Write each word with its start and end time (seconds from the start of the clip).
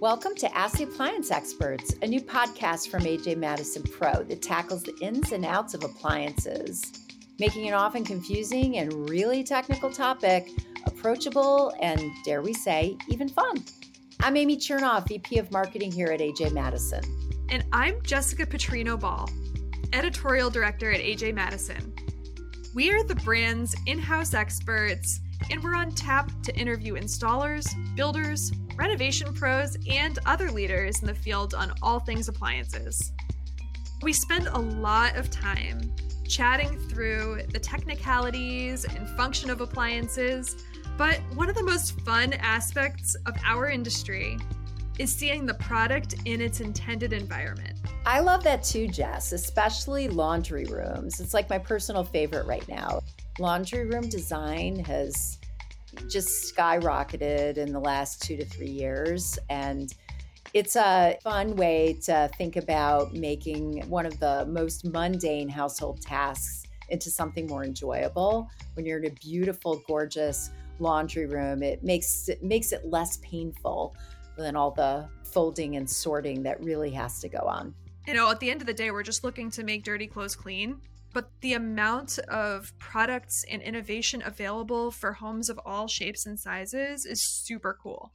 Welcome 0.00 0.36
to 0.36 0.56
Ask 0.56 0.78
the 0.78 0.84
Appliance 0.84 1.32
Experts, 1.32 1.92
a 2.02 2.06
new 2.06 2.20
podcast 2.20 2.88
from 2.88 3.02
AJ 3.02 3.36
Madison 3.36 3.82
Pro 3.82 4.22
that 4.22 4.40
tackles 4.40 4.84
the 4.84 4.96
ins 5.00 5.32
and 5.32 5.44
outs 5.44 5.74
of 5.74 5.82
appliances, 5.82 7.08
making 7.40 7.66
an 7.66 7.74
often 7.74 8.04
confusing 8.04 8.76
and 8.76 9.10
really 9.10 9.42
technical 9.42 9.90
topic 9.90 10.50
approachable 10.86 11.74
and, 11.82 12.00
dare 12.24 12.42
we 12.42 12.54
say, 12.54 12.96
even 13.08 13.28
fun. 13.28 13.64
I'm 14.20 14.36
Amy 14.36 14.56
Chernoff, 14.56 15.08
VP 15.08 15.38
of 15.38 15.50
Marketing 15.50 15.90
here 15.90 16.12
at 16.12 16.20
AJ 16.20 16.52
Madison. 16.52 17.02
And 17.48 17.64
I'm 17.72 18.00
Jessica 18.02 18.46
Petrino 18.46 19.00
Ball, 19.00 19.28
Editorial 19.92 20.48
Director 20.48 20.92
at 20.92 21.00
AJ 21.00 21.34
Madison. 21.34 21.92
We 22.72 22.92
are 22.92 23.02
the 23.02 23.16
brand's 23.16 23.74
in 23.86 23.98
house 23.98 24.32
experts, 24.32 25.18
and 25.50 25.60
we're 25.60 25.74
on 25.74 25.90
tap 25.90 26.30
to 26.44 26.54
interview 26.54 26.94
installers, 26.94 27.66
builders, 27.96 28.52
renovation 28.78 29.34
pros, 29.34 29.76
and 29.90 30.18
other 30.24 30.50
leaders 30.50 31.00
in 31.00 31.06
the 31.06 31.14
field 31.14 31.52
on 31.52 31.72
all 31.82 31.98
things 31.98 32.28
appliances. 32.28 33.12
We 34.02 34.12
spend 34.12 34.46
a 34.46 34.58
lot 34.58 35.16
of 35.16 35.30
time 35.30 35.92
chatting 36.26 36.78
through 36.78 37.42
the 37.52 37.58
technicalities 37.58 38.84
and 38.84 39.08
function 39.10 39.50
of 39.50 39.60
appliances, 39.60 40.64
but 40.96 41.20
one 41.34 41.48
of 41.50 41.56
the 41.56 41.64
most 41.64 42.00
fun 42.02 42.32
aspects 42.34 43.16
of 43.26 43.34
our 43.44 43.68
industry 43.68 44.38
is 44.98 45.12
seeing 45.12 45.46
the 45.46 45.54
product 45.54 46.14
in 46.24 46.40
its 46.40 46.60
intended 46.60 47.12
environment. 47.12 47.78
I 48.06 48.20
love 48.20 48.44
that 48.44 48.62
too, 48.62 48.88
Jess, 48.88 49.32
especially 49.32 50.08
laundry 50.08 50.64
rooms. 50.64 51.20
It's 51.20 51.34
like 51.34 51.50
my 51.50 51.58
personal 51.58 52.04
favorite 52.04 52.46
right 52.46 52.66
now. 52.68 53.00
Laundry 53.38 53.86
room 53.86 54.08
design 54.08 54.82
has 54.84 55.38
just 56.08 56.54
skyrocketed 56.54 57.56
in 57.56 57.72
the 57.72 57.80
last 57.80 58.22
two 58.22 58.36
to 58.36 58.44
three 58.44 58.70
years. 58.70 59.38
And 59.48 59.92
it's 60.54 60.76
a 60.76 61.18
fun 61.22 61.56
way 61.56 61.98
to 62.04 62.30
think 62.36 62.56
about 62.56 63.12
making 63.14 63.88
one 63.88 64.06
of 64.06 64.18
the 64.20 64.46
most 64.46 64.84
mundane 64.84 65.48
household 65.48 66.00
tasks 66.00 66.64
into 66.88 67.10
something 67.10 67.46
more 67.46 67.64
enjoyable. 67.64 68.48
When 68.74 68.86
you're 68.86 68.98
in 68.98 69.06
a 69.06 69.14
beautiful, 69.14 69.82
gorgeous 69.86 70.50
laundry 70.78 71.26
room, 71.26 71.62
it 71.62 71.82
makes 71.82 72.28
it 72.28 72.42
makes 72.42 72.72
it 72.72 72.86
less 72.86 73.18
painful 73.18 73.94
than 74.36 74.56
all 74.56 74.70
the 74.70 75.08
folding 75.24 75.76
and 75.76 75.88
sorting 75.88 76.42
that 76.44 76.62
really 76.62 76.90
has 76.90 77.20
to 77.20 77.28
go 77.28 77.40
on 77.40 77.74
you 78.08 78.14
know, 78.14 78.30
at 78.30 78.40
the 78.40 78.50
end 78.50 78.62
of 78.62 78.66
the 78.66 78.72
day, 78.72 78.90
we're 78.90 79.02
just 79.02 79.22
looking 79.22 79.50
to 79.50 79.62
make 79.62 79.84
dirty 79.84 80.06
clothes 80.06 80.34
clean. 80.34 80.80
But 81.12 81.30
the 81.40 81.54
amount 81.54 82.18
of 82.28 82.72
products 82.78 83.44
and 83.50 83.62
innovation 83.62 84.22
available 84.24 84.90
for 84.90 85.12
homes 85.12 85.48
of 85.48 85.58
all 85.64 85.88
shapes 85.88 86.26
and 86.26 86.38
sizes 86.38 87.06
is 87.06 87.22
super 87.22 87.78
cool. 87.82 88.12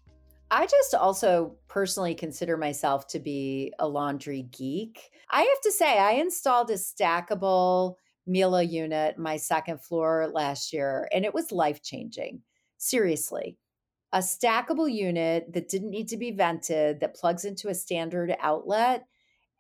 I 0.52 0.67
just 0.67 0.94
also 0.94 1.55
personally 1.67 2.13
consider 2.13 2.58
myself 2.58 3.08
to 3.08 3.19
be 3.19 3.73
a 3.80 3.88
laundry 3.88 4.44
geek. 4.52 5.09
I 5.31 5.41
have 5.41 5.61
to 5.63 5.72
say, 5.72 5.97
I 5.97 6.11
installed 6.11 6.69
a 6.69 6.75
stackable 6.75 7.95
Miele 8.27 8.61
unit 8.61 9.17
my 9.17 9.38
second 9.38 9.81
floor 9.81 10.30
last 10.31 10.72
year, 10.72 11.09
and 11.11 11.25
it 11.25 11.33
was 11.33 11.52
life 11.52 11.81
changing. 11.81 12.41
Seriously. 12.78 13.57
A 14.11 14.19
stackable 14.19 14.94
unit 14.94 15.52
that 15.53 15.69
didn't 15.69 15.89
need 15.89 16.07
to 16.09 16.17
be 16.17 16.30
vented, 16.30 17.00
that 17.00 17.16
plugs 17.16 17.45
into 17.45 17.69
a 17.69 17.73
standard 17.73 18.35
outlet 18.39 19.05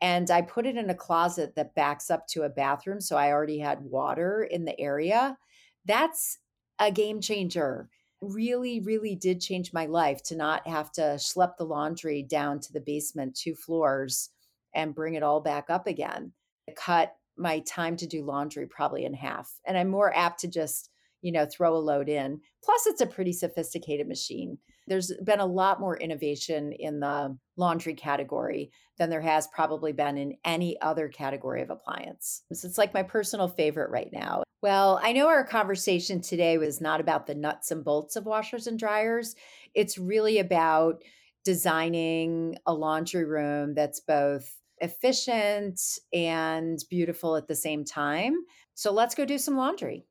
and 0.03 0.29
I 0.29 0.41
put 0.41 0.65
it 0.65 0.75
in 0.75 0.89
a 0.89 0.95
closet 0.95 1.55
that 1.55 1.75
backs 1.75 2.11
up 2.11 2.27
to 2.27 2.43
a 2.43 2.49
bathroom. 2.49 2.99
So 2.99 3.15
I 3.15 3.31
already 3.31 3.57
had 3.57 3.81
water 3.81 4.43
in 4.43 4.65
the 4.65 4.77
area. 4.77 5.37
That's 5.85 6.39
a 6.77 6.91
game 6.91 7.21
changer. 7.21 7.87
Really, 8.21 8.81
really 8.81 9.15
did 9.15 9.39
change 9.39 9.71
my 9.71 9.85
life 9.85 10.21
to 10.23 10.35
not 10.35 10.67
have 10.67 10.91
to 10.93 11.01
schlep 11.01 11.55
the 11.57 11.63
laundry 11.63 12.21
down 12.21 12.59
to 12.59 12.73
the 12.73 12.81
basement 12.81 13.33
two 13.33 13.55
floors 13.55 14.29
and 14.75 14.93
bring 14.93 15.13
it 15.13 15.23
all 15.23 15.39
back 15.39 15.69
up 15.69 15.87
again. 15.87 16.33
It 16.67 16.75
cut 16.75 17.15
my 17.37 17.59
time 17.59 17.95
to 17.95 18.05
do 18.05 18.25
laundry 18.25 18.67
probably 18.67 19.05
in 19.05 19.13
half. 19.13 19.53
And 19.65 19.77
I'm 19.77 19.89
more 19.89 20.13
apt 20.17 20.41
to 20.41 20.49
just, 20.49 20.89
you 21.21 21.31
know, 21.31 21.45
throw 21.45 21.77
a 21.77 21.79
load 21.79 22.09
in. 22.09 22.41
Plus, 22.61 22.87
it's 22.87 23.01
a 23.01 23.07
pretty 23.07 23.31
sophisticated 23.31 24.09
machine. 24.09 24.57
There's 24.87 25.11
been 25.23 25.39
a 25.39 25.45
lot 25.45 25.79
more 25.79 25.97
innovation 25.97 26.73
in 26.73 26.99
the 26.99 27.37
laundry 27.57 27.93
category 27.93 28.71
than 28.97 29.09
there 29.09 29.21
has 29.21 29.47
probably 29.47 29.91
been 29.91 30.17
in 30.17 30.35
any 30.45 30.79
other 30.81 31.07
category 31.07 31.61
of 31.61 31.69
appliance. 31.69 32.43
So 32.53 32.67
it's 32.67 32.77
like 32.77 32.93
my 32.93 33.03
personal 33.03 33.47
favorite 33.47 33.89
right 33.89 34.09
now. 34.11 34.43
Well, 34.61 34.99
I 35.03 35.11
know 35.11 35.27
our 35.27 35.45
conversation 35.45 36.21
today 36.21 36.57
was 36.57 36.79
not 36.79 37.01
about 37.01 37.27
the 37.27 37.35
nuts 37.35 37.71
and 37.71 37.83
bolts 37.83 38.15
of 38.15 38.25
washers 38.25 38.67
and 38.67 38.79
dryers. 38.79 39.35
It's 39.73 39.97
really 39.97 40.39
about 40.39 41.03
designing 41.43 42.57
a 42.65 42.73
laundry 42.73 43.25
room 43.25 43.73
that's 43.73 43.99
both 43.99 44.49
efficient 44.79 45.81
and 46.13 46.79
beautiful 46.89 47.35
at 47.35 47.47
the 47.47 47.55
same 47.55 47.83
time. 47.83 48.35
So 48.73 48.91
let's 48.91 49.15
go 49.15 49.25
do 49.25 49.37
some 49.37 49.57
laundry. 49.57 50.05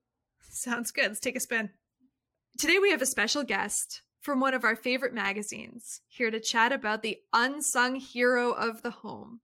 Sounds 0.50 0.90
good. 0.90 1.08
Let's 1.08 1.20
take 1.20 1.36
a 1.36 1.40
spin. 1.40 1.70
Today 2.58 2.78
we 2.78 2.90
have 2.90 3.02
a 3.02 3.06
special 3.06 3.44
guest 3.44 4.02
from 4.22 4.38
one 4.38 4.54
of 4.54 4.64
our 4.64 4.76
favorite 4.76 5.12
magazines, 5.12 6.00
here 6.08 6.30
to 6.30 6.40
chat 6.40 6.72
about 6.72 7.02
the 7.02 7.18
unsung 7.32 7.96
hero 7.96 8.52
of 8.52 8.82
the 8.82 8.90
home, 8.90 9.40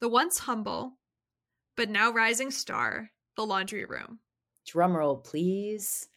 the 0.00 0.08
once 0.08 0.40
humble, 0.40 0.98
but 1.76 1.88
now 1.88 2.10
rising 2.10 2.50
star, 2.50 3.10
the 3.36 3.46
laundry 3.46 3.84
room. 3.84 4.18
Drumroll, 4.68 5.22
please. 5.22 6.08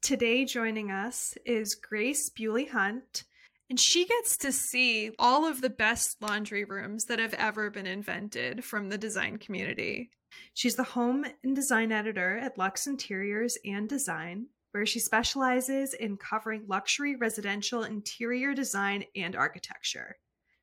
Today, 0.00 0.46
joining 0.46 0.90
us 0.90 1.36
is 1.44 1.74
Grace 1.74 2.30
Beuley 2.30 2.70
Hunt, 2.70 3.24
and 3.68 3.78
she 3.78 4.06
gets 4.06 4.38
to 4.38 4.52
see 4.52 5.10
all 5.18 5.46
of 5.46 5.60
the 5.60 5.68
best 5.68 6.16
laundry 6.22 6.64
rooms 6.64 7.04
that 7.04 7.18
have 7.18 7.34
ever 7.34 7.68
been 7.68 7.86
invented 7.86 8.64
from 8.64 8.88
the 8.88 8.96
design 8.96 9.36
community. 9.36 10.10
She's 10.54 10.76
the 10.76 10.82
home 10.82 11.26
and 11.44 11.54
design 11.54 11.92
editor 11.92 12.38
at 12.38 12.56
Luxe 12.56 12.86
Interiors 12.86 13.58
and 13.66 13.86
Design, 13.86 14.46
where 14.72 14.86
she 14.86 14.98
specializes 14.98 15.94
in 15.94 16.16
covering 16.16 16.64
luxury 16.68 17.16
residential 17.16 17.82
interior 17.82 18.54
design 18.54 19.04
and 19.16 19.34
architecture. 19.34 20.16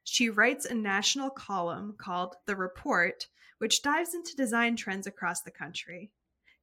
She 0.03 0.29
writes 0.29 0.65
a 0.65 0.73
national 0.73 1.29
column 1.29 1.95
called 1.97 2.35
The 2.45 2.55
Report, 2.55 3.27
which 3.57 3.81
dives 3.81 4.13
into 4.13 4.35
design 4.35 4.75
trends 4.75 5.07
across 5.07 5.41
the 5.41 5.51
country. 5.51 6.11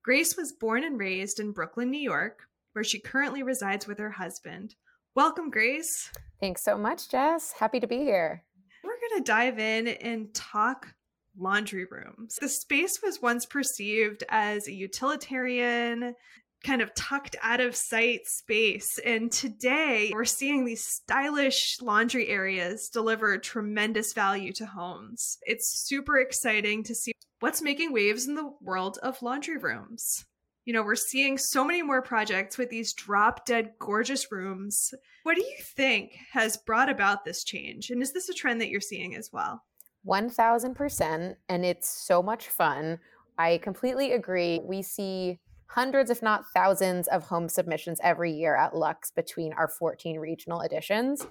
Grace 0.03 0.37
was 0.37 0.53
born 0.53 0.84
and 0.84 0.99
raised 0.99 1.41
in 1.41 1.53
Brooklyn, 1.53 1.91
New 1.91 2.00
York, 2.00 2.49
where 2.72 2.84
she 2.84 2.99
currently 2.99 3.43
resides 3.43 3.87
with 3.87 3.99
her 3.99 4.11
husband. 4.11 4.75
Welcome, 5.15 5.50
Grace. 5.50 6.11
Thanks 6.41 6.62
so 6.62 6.76
much, 6.76 7.11
Jess. 7.11 7.53
Happy 7.53 7.81
to 7.81 7.87
be 7.87 7.99
here. 7.99 8.43
We're 8.82 8.91
going 8.91 9.22
to 9.22 9.31
dive 9.31 9.59
in 9.59 9.88
and 9.88 10.34
talk 10.34 10.94
laundry 11.38 11.84
rooms. 11.84 12.37
The 12.41 12.49
space 12.49 13.00
was 13.03 13.22
once 13.22 13.47
perceived 13.47 14.25
as 14.28 14.69
a 14.69 14.72
utilitarian, 14.72 16.15
kind 16.64 16.82
of 16.82 16.94
tucked 16.94 17.36
out 17.42 17.60
of 17.60 17.76
sight 17.76 18.26
space. 18.26 18.98
And 19.04 19.30
today 19.30 20.10
we're 20.12 20.25
seeing 20.25 20.64
these 20.64 20.84
stylish 20.84 21.76
laundry 21.80 22.28
areas 22.28 22.88
deliver 22.88 23.38
tremendous 23.38 24.12
value 24.12 24.52
to 24.54 24.66
homes. 24.66 25.38
It's 25.42 25.84
super 25.86 26.19
exciting 26.19 26.82
to 26.84 26.94
see 26.94 27.12
what's 27.41 27.62
making 27.62 27.92
waves 27.92 28.26
in 28.26 28.34
the 28.34 28.50
world 28.60 28.98
of 29.02 29.22
laundry 29.22 29.58
rooms. 29.58 30.25
You 30.64 30.72
know, 30.72 30.82
we're 30.82 30.94
seeing 30.94 31.36
so 31.36 31.62
many 31.62 31.82
more 31.82 32.00
projects 32.00 32.56
with 32.56 32.70
these 32.70 32.94
drop 32.94 33.44
dead 33.44 33.72
gorgeous 33.78 34.32
rooms. 34.32 34.94
What 35.25 35.36
do 35.36 35.42
you 35.42 35.56
think 35.76 36.16
has 36.32 36.56
brought 36.56 36.88
about 36.88 37.26
this 37.26 37.44
change? 37.44 37.91
And 37.91 38.00
is 38.02 38.14
this 38.14 38.31
a 38.31 38.34
trend 38.34 38.62
that 38.62 38.70
you're 38.70 38.81
seeing 38.81 39.14
as 39.14 39.28
well? 39.31 39.62
1000%. 40.06 41.36
And 41.50 41.64
it's 41.66 41.88
so 42.06 42.22
much 42.22 42.48
fun. 42.48 42.98
I 43.36 43.58
completely 43.58 44.12
agree. 44.12 44.60
We 44.64 44.81
see 44.81 45.38
hundreds, 45.66 46.10
if 46.10 46.22
not 46.22 46.44
thousands, 46.54 47.08
of 47.08 47.25
home 47.25 47.48
submissions 47.48 48.00
every 48.02 48.32
year 48.32 48.56
at 48.56 48.76
Luxe 48.76 49.10
between 49.10 49.52
our 49.52 49.69
14 49.69 50.19
regional 50.19 50.60
editions. 50.60 51.26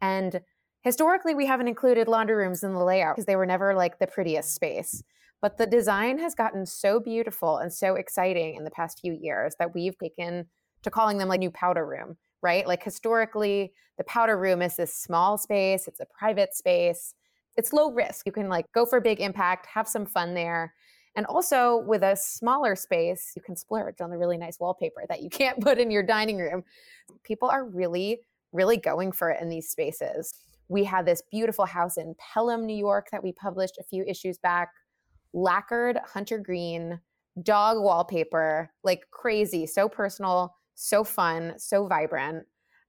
And 0.00 0.40
historically, 0.82 1.34
we 1.34 1.46
haven't 1.46 1.68
included 1.68 2.08
laundry 2.08 2.36
rooms 2.36 2.62
in 2.62 2.74
the 2.74 2.84
layout 2.84 3.16
because 3.16 3.26
they 3.26 3.36
were 3.36 3.46
never 3.46 3.74
like 3.74 3.98
the 3.98 4.06
prettiest 4.06 4.54
space. 4.54 5.02
But 5.40 5.58
the 5.58 5.66
design 5.66 6.18
has 6.18 6.34
gotten 6.34 6.66
so 6.66 6.98
beautiful 6.98 7.58
and 7.58 7.72
so 7.72 7.94
exciting 7.94 8.54
in 8.54 8.64
the 8.64 8.70
past 8.70 9.00
few 9.00 9.12
years 9.12 9.54
that 9.58 9.74
we've 9.74 9.96
taken 9.98 10.46
to 10.82 10.90
calling 10.90 11.18
them 11.18 11.28
like 11.28 11.40
new 11.40 11.50
powder 11.50 11.86
room, 11.86 12.16
right? 12.42 12.66
Like 12.66 12.82
historically, 12.82 13.72
the 13.98 14.04
powder 14.04 14.38
room 14.38 14.62
is 14.62 14.76
this 14.76 14.94
small 14.94 15.38
space, 15.38 15.88
it's 15.88 16.00
a 16.00 16.06
private 16.18 16.54
space. 16.54 17.14
It's 17.56 17.72
low 17.72 17.90
risk. 17.90 18.26
You 18.26 18.32
can 18.32 18.48
like 18.48 18.66
go 18.72 18.84
for 18.84 19.00
big 19.00 19.20
impact, 19.20 19.66
have 19.66 19.88
some 19.88 20.04
fun 20.04 20.34
there. 20.34 20.74
And 21.16 21.24
also 21.26 21.78
with 21.78 22.02
a 22.02 22.14
smaller 22.14 22.76
space, 22.76 23.32
you 23.34 23.42
can 23.42 23.56
splurge 23.56 24.00
on 24.00 24.10
the 24.10 24.18
really 24.18 24.36
nice 24.36 24.60
wallpaper 24.60 25.02
that 25.08 25.22
you 25.22 25.30
can't 25.30 25.60
put 25.60 25.78
in 25.78 25.90
your 25.90 26.02
dining 26.02 26.38
room. 26.38 26.62
People 27.24 27.48
are 27.48 27.64
really, 27.64 28.20
really 28.52 28.76
going 28.76 29.12
for 29.12 29.30
it 29.30 29.40
in 29.40 29.48
these 29.48 29.68
spaces. 29.68 30.32
We 30.68 30.84
had 30.84 31.06
this 31.06 31.22
beautiful 31.30 31.64
house 31.64 31.96
in 31.96 32.14
Pelham, 32.18 32.66
New 32.66 32.76
York 32.76 33.08
that 33.12 33.22
we 33.22 33.32
published 33.32 33.78
a 33.78 33.84
few 33.84 34.04
issues 34.04 34.36
back, 34.38 34.68
lacquered 35.32 35.98
hunter 36.04 36.38
green, 36.38 37.00
dog 37.42 37.82
wallpaper, 37.82 38.70
like 38.82 39.02
crazy, 39.10 39.66
so 39.66 39.88
personal, 39.88 40.54
so 40.74 41.04
fun, 41.04 41.54
so 41.56 41.86
vibrant. 41.86 42.44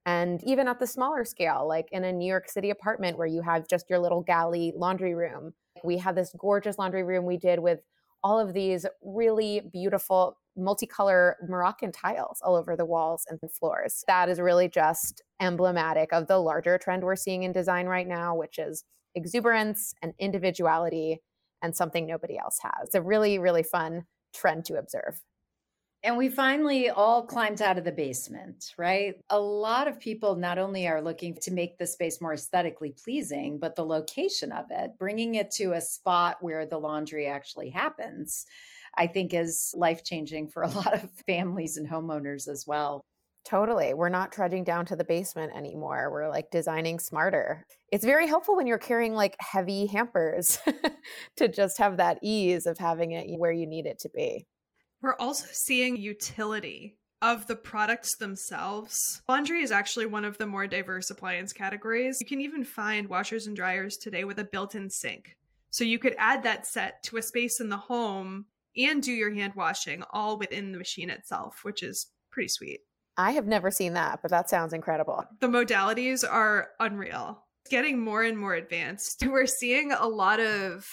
And 0.06 0.42
even 0.46 0.68
at 0.68 0.80
the 0.80 0.88
smaller 0.88 1.26
scale, 1.26 1.68
like 1.68 1.88
in 1.92 2.04
a 2.04 2.14
New 2.14 2.28
York 2.28 2.50
City 2.50 2.70
apartment 2.70 3.18
where 3.18 3.28
you 3.28 3.42
have 3.42 3.68
just 3.68 3.90
your 3.90 4.00
little 4.00 4.22
galley 4.22 4.74
laundry 4.76 5.14
room. 5.14 5.54
We 5.84 5.98
had 5.98 6.16
this 6.16 6.34
gorgeous 6.38 6.80
laundry 6.80 7.04
room 7.04 7.26
we 7.26 7.38
did 7.38 7.60
with 7.60 7.82
all 8.28 8.42
of 8.42 8.54
these 8.54 8.86
really 9.02 9.62
beautiful 9.72 10.38
multicolor 10.60 11.36
Moroccan 11.48 11.94
tiles 11.94 12.40
all 12.42 12.56
over 12.58 12.76
the 12.76 12.84
walls 12.84 13.24
and 13.30 13.40
the 13.42 13.48
floors. 13.48 14.04
That 14.06 14.28
is 14.28 14.42
really 14.42 14.68
just 14.68 15.22
emblematic 15.40 16.12
of 16.12 16.28
the 16.28 16.38
larger 16.38 16.78
trend 16.78 17.04
we're 17.04 17.16
seeing 17.16 17.44
in 17.44 17.54
design 17.54 17.86
right 17.86 18.06
now, 18.06 18.36
which 18.36 18.60
is 18.60 18.84
exuberance 19.16 19.94
and 20.02 20.14
individuality 20.20 21.22
and 21.62 21.74
something 21.74 22.06
nobody 22.06 22.38
else 22.38 22.60
has. 22.62 22.88
It's 22.88 22.96
a 22.96 23.02
really, 23.02 23.40
really 23.40 23.64
fun 23.64 24.06
trend 24.34 24.66
to 24.66 24.78
observe. 24.78 25.22
And 26.04 26.16
we 26.16 26.30
finally 26.30 26.90
all 26.90 27.26
climbed 27.26 27.62
out 27.62 27.78
of 27.78 27.84
the 27.84 27.92
basement, 27.92 28.74
right? 28.78 29.16
A 29.30 29.40
lot 29.40 29.88
of 29.88 30.00
people 30.00 30.36
not 30.36 30.60
only 30.60 30.88
are 30.88 31.02
looking 31.02 31.36
to 31.42 31.52
make 31.52 31.78
the 31.78 31.88
space 31.88 32.22
more 32.22 32.34
aesthetically 32.34 32.94
pleasing, 33.04 33.58
but 33.60 33.76
the 33.76 33.86
location 33.86 34.52
of 34.52 34.66
it, 34.70 34.92
bringing 35.00 35.36
it 35.36 35.52
to 35.52 35.74
a 35.74 35.82
spot 35.82 36.38
where 36.40 36.66
the 36.66 36.78
laundry 36.78 37.26
actually 37.26 37.72
happens, 37.72 38.46
I 38.96 39.08
think 39.08 39.34
is 39.34 39.74
life 39.76 40.04
changing 40.04 40.50
for 40.50 40.64
a 40.64 40.70
lot 40.72 40.94
of 40.94 41.10
families 41.26 41.78
and 41.78 41.90
homeowners 41.90 42.48
as 42.48 42.66
well. 42.68 43.02
Totally. 43.44 43.94
We're 43.94 44.10
not 44.10 44.34
trudging 44.34 44.66
down 44.66 44.86
to 44.88 44.96
the 44.98 45.06
basement 45.06 45.54
anymore. 45.56 46.10
We're 46.12 46.30
like 46.30 46.52
designing 46.52 47.00
smarter. 47.00 47.66
It's 47.94 48.04
very 48.04 48.28
helpful 48.28 48.58
when 48.58 48.68
you're 48.68 48.78
carrying 48.78 49.14
like 49.14 49.38
heavy 49.40 49.86
hampers 49.86 50.60
to 51.38 51.48
just 51.48 51.78
have 51.78 51.98
that 51.98 52.20
ease 52.22 52.66
of 52.66 52.78
having 52.78 53.14
it 53.14 53.40
where 53.40 53.54
you 53.54 53.66
need 53.66 53.86
it 53.86 54.00
to 54.00 54.10
be. 54.10 54.46
We're 55.02 55.16
also 55.16 55.48
seeing 55.52 55.96
utility 55.98 56.98
of 57.22 57.48
the 57.48 57.56
products 57.56 58.16
themselves. 58.16 59.22
Laundry 59.28 59.62
is 59.62 59.72
actually 59.72 60.06
one 60.06 60.26
of 60.26 60.38
the 60.38 60.46
more 60.46 60.68
diverse 60.68 61.10
appliance 61.10 61.54
categories. 61.54 62.20
You 62.20 62.28
can 62.28 62.42
even 62.42 62.64
find 62.64 63.10
washers 63.10 63.48
and 63.48 63.56
dryers 63.56 63.98
today 63.98 64.24
with 64.24 64.40
a 64.40 64.44
built 64.44 64.76
in 64.76 64.90
sink. 64.90 65.36
So 65.70 65.84
you 65.84 66.00
could 66.00 66.16
add 66.18 66.44
that 66.44 66.66
set 66.66 67.04
to 67.04 67.18
a 67.18 67.22
space 67.22 67.60
in 67.60 67.70
the 67.70 67.78
home 67.78 68.46
and 68.76 69.02
do 69.02 69.12
your 69.12 69.34
hand 69.34 69.54
washing 69.56 70.04
all 70.12 70.38
within 70.38 70.72
the 70.72 70.78
machine 70.78 71.10
itself, 71.10 71.60
which 71.64 71.84
is 71.84 72.08
pretty 72.32 72.50
sweet. 72.50 72.82
I 73.18 73.32
have 73.32 73.48
never 73.48 73.72
seen 73.72 73.94
that, 73.94 74.20
but 74.22 74.30
that 74.32 74.50
sounds 74.50 74.74
incredible. 74.74 75.24
The 75.40 75.48
modalities 75.48 76.24
are 76.30 76.70
unreal. 76.80 77.44
It's 77.64 77.72
getting 77.72 78.00
more 78.00 78.22
and 78.22 78.38
more 78.38 78.54
advanced. 78.54 79.26
We're 79.28 79.48
seeing 79.48 79.92
a 79.92 80.08
lot 80.08 80.40
of 80.40 80.88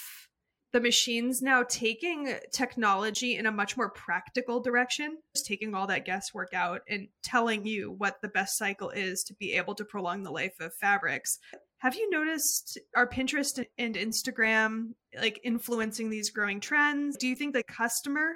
the 0.74 0.80
machines 0.80 1.40
now 1.40 1.62
taking 1.62 2.34
technology 2.50 3.36
in 3.36 3.46
a 3.46 3.52
much 3.52 3.76
more 3.76 3.90
practical 3.90 4.58
direction, 4.58 5.18
just 5.32 5.46
taking 5.46 5.72
all 5.72 5.86
that 5.86 6.04
guesswork 6.04 6.52
out 6.52 6.80
and 6.88 7.06
telling 7.22 7.64
you 7.64 7.92
what 7.92 8.20
the 8.20 8.28
best 8.28 8.58
cycle 8.58 8.90
is 8.90 9.22
to 9.22 9.34
be 9.34 9.52
able 9.52 9.76
to 9.76 9.84
prolong 9.84 10.24
the 10.24 10.32
life 10.32 10.58
of 10.58 10.74
fabrics. 10.74 11.38
Have 11.78 11.94
you 11.94 12.10
noticed 12.10 12.76
our 12.96 13.08
Pinterest 13.08 13.64
and 13.78 13.94
Instagram 13.94 14.94
like 15.16 15.38
influencing 15.44 16.10
these 16.10 16.30
growing 16.30 16.58
trends? 16.58 17.16
Do 17.16 17.28
you 17.28 17.36
think 17.36 17.54
the 17.54 17.62
customer 17.62 18.32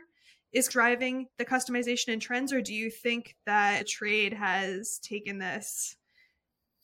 is 0.52 0.68
driving 0.68 1.26
the 1.38 1.44
customization 1.44 2.12
and 2.12 2.22
trends, 2.22 2.52
or 2.52 2.62
do 2.62 2.72
you 2.72 2.88
think 2.88 3.34
that 3.46 3.88
trade 3.88 4.32
has 4.32 5.00
taken 5.02 5.38
this 5.38 5.96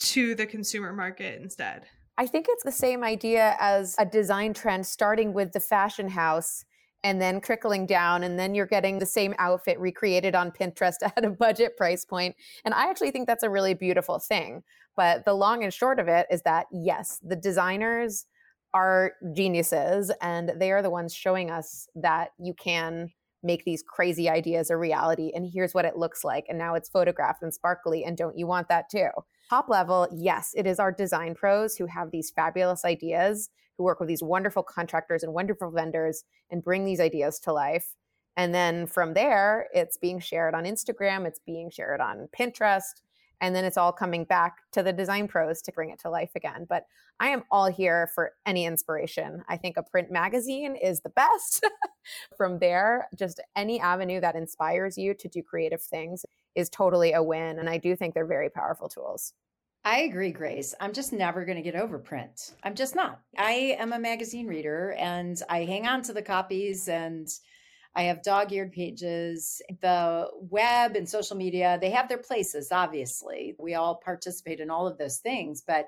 to 0.01 0.35
the 0.35 0.47
consumer 0.47 0.93
market 0.93 1.41
instead? 1.41 1.85
I 2.17 2.27
think 2.27 2.47
it's 2.49 2.63
the 2.63 2.73
same 2.73 3.03
idea 3.03 3.57
as 3.59 3.97
a 3.99 4.07
design 4.07 4.55
trend 4.55 4.87
starting 4.87 5.33
with 5.33 5.53
the 5.53 5.61
fashion 5.61 6.09
house 6.09 6.65
and 7.03 7.21
then 7.21 7.41
trickling 7.41 7.87
down 7.87 8.23
and 8.23 8.39
then 8.39 8.55
you're 8.55 8.67
getting 8.67 8.99
the 8.99 9.07
same 9.07 9.35
outfit 9.39 9.79
recreated 9.79 10.35
on 10.35 10.51
Pinterest 10.51 10.95
at 11.03 11.25
a 11.25 11.31
budget 11.31 11.77
price 11.77 12.05
point. 12.05 12.37
And 12.65 12.73
I 12.73 12.89
actually 12.89 13.11
think 13.11 13.27
that's 13.27 13.43
a 13.43 13.51
really 13.51 13.75
beautiful 13.75 14.19
thing. 14.19 14.63
But 14.97 15.25
the 15.25 15.35
long 15.35 15.65
and 15.65 15.75
short 15.75 15.99
of 15.99 16.09
it 16.09 16.27
is 16.31 16.43
that 16.43 16.67
yes, 16.73 17.21
the 17.23 17.37
designers 17.37 18.27
are 18.73 19.13
geniuses 19.35 20.11
and 20.21 20.53
they 20.57 20.71
are 20.73 20.83
the 20.83 20.91
ones 20.91 21.15
showing 21.15 21.51
us 21.51 21.89
that 21.95 22.31
you 22.39 22.55
can 22.55 23.11
make 23.45 23.65
these 23.65 23.83
crazy 23.83 24.29
ideas 24.29 24.71
a 24.71 24.77
reality 24.77 25.31
and 25.35 25.51
here's 25.53 25.75
what 25.75 25.85
it 25.85 25.97
looks 25.97 26.25
like 26.25 26.47
and 26.49 26.59
now 26.59 26.75
it's 26.75 26.89
photographed 26.89 27.43
and 27.43 27.53
sparkly 27.53 28.05
and 28.05 28.17
don't 28.17 28.39
you 28.39 28.47
want 28.47 28.69
that 28.69 28.91
too? 28.91 29.09
Top 29.51 29.69
level 29.69 30.09
yes 30.13 30.53
it 30.57 30.67
is 30.67 30.79
our 30.79 30.93
design 30.93 31.35
pros 31.35 31.77
who 31.77 31.87
have 31.87 32.11
these 32.11 32.31
fabulous 32.31 32.85
ideas 32.85 33.51
who 33.77 33.85
work 33.85 34.01
with 34.01 34.09
these 34.09 34.23
wonderful 34.23 34.63
contractors 34.63 35.23
and 35.23 35.35
wonderful 35.35 35.71
vendors 35.71 36.25
and 36.51 36.63
bring 36.63 36.85
these 36.85 37.01
ideas 37.01 37.39
to 37.41 37.53
life. 37.53 37.95
And 38.37 38.55
then 38.55 38.87
from 38.87 39.15
there 39.15 39.69
it's 39.73 39.97
being 39.97 40.19
shared 40.19 40.55
on 40.55 40.65
instagram 40.65 41.27
it's 41.27 41.41
being 41.47 41.71
shared 41.71 42.01
on 42.01 42.29
pinterest 42.39 43.03
and 43.41 43.55
then 43.55 43.65
it's 43.65 43.77
all 43.77 43.93
coming 43.93 44.25
back 44.25 44.59
to 44.73 44.83
the 44.83 44.93
design 44.93 45.29
pros 45.29 45.63
to 45.63 45.73
bring 45.73 45.91
it 45.91 45.99
to 45.99 46.11
life 46.11 46.31
again 46.35 46.67
but 46.69 46.87
i 47.21 47.29
am 47.29 47.43
all 47.51 47.67
here 47.67 48.11
for 48.15 48.33
any 48.47 48.65
inspiration 48.65 49.43
i 49.49 49.57
think 49.57 49.77
a 49.77 49.83
print 49.83 50.11
magazine 50.11 50.77
is 50.77 51.01
the 51.01 51.11
best 51.11 51.67
from 52.37 52.59
there 52.59 53.09
just 53.17 53.41
any 53.57 53.81
avenue 53.81 54.21
that 54.21 54.37
inspires 54.37 54.99
you 54.99 55.15
to 55.15 55.29
do 55.29 55.43
creative 55.43 55.83
things 55.83 56.25
is 56.55 56.69
totally 56.71 57.13
a 57.13 57.23
win 57.23 57.59
and 57.59 57.69
i 57.69 57.79
do 57.79 57.97
think 57.97 58.15
they're 58.15 58.27
very 58.27 58.51
powerful 58.51 58.89
tools 58.89 59.35
I 59.87 59.99
agree, 60.01 60.31
Grace. 60.31 60.75
I'm 60.81 60.95
just 60.95 61.13
never 61.13 61.45
going 61.45 61.57
to 61.57 61.63
get 61.63 61.75
over 61.79 61.99
print. 61.99 62.55
I'm 62.63 62.75
just 62.75 62.97
not. 62.97 63.21
I 63.37 63.77
am 63.79 63.93
a 63.93 63.99
magazine 63.99 64.47
reader 64.47 64.93
and 64.99 65.39
I 65.51 65.65
hang 65.65 65.87
on 65.87 66.01
to 66.05 66.15
the 66.15 66.23
copies 66.23 66.89
and 66.89 67.29
I 67.97 68.05
have 68.05 68.23
dog 68.23 68.53
eared 68.53 68.73
pages. 68.73 69.63
The 69.81 70.29
web 70.41 70.97
and 70.97 71.09
social 71.09 71.37
media, 71.37 71.79
they 71.81 71.91
have 71.91 72.09
their 72.09 72.19
places, 72.19 72.69
obviously. 72.73 73.55
We 73.59 73.75
all 73.75 74.01
participate 74.05 74.61
in 74.61 74.71
all 74.71 74.87
of 74.87 74.99
those 74.99 75.19
things. 75.19 75.63
But 75.67 75.87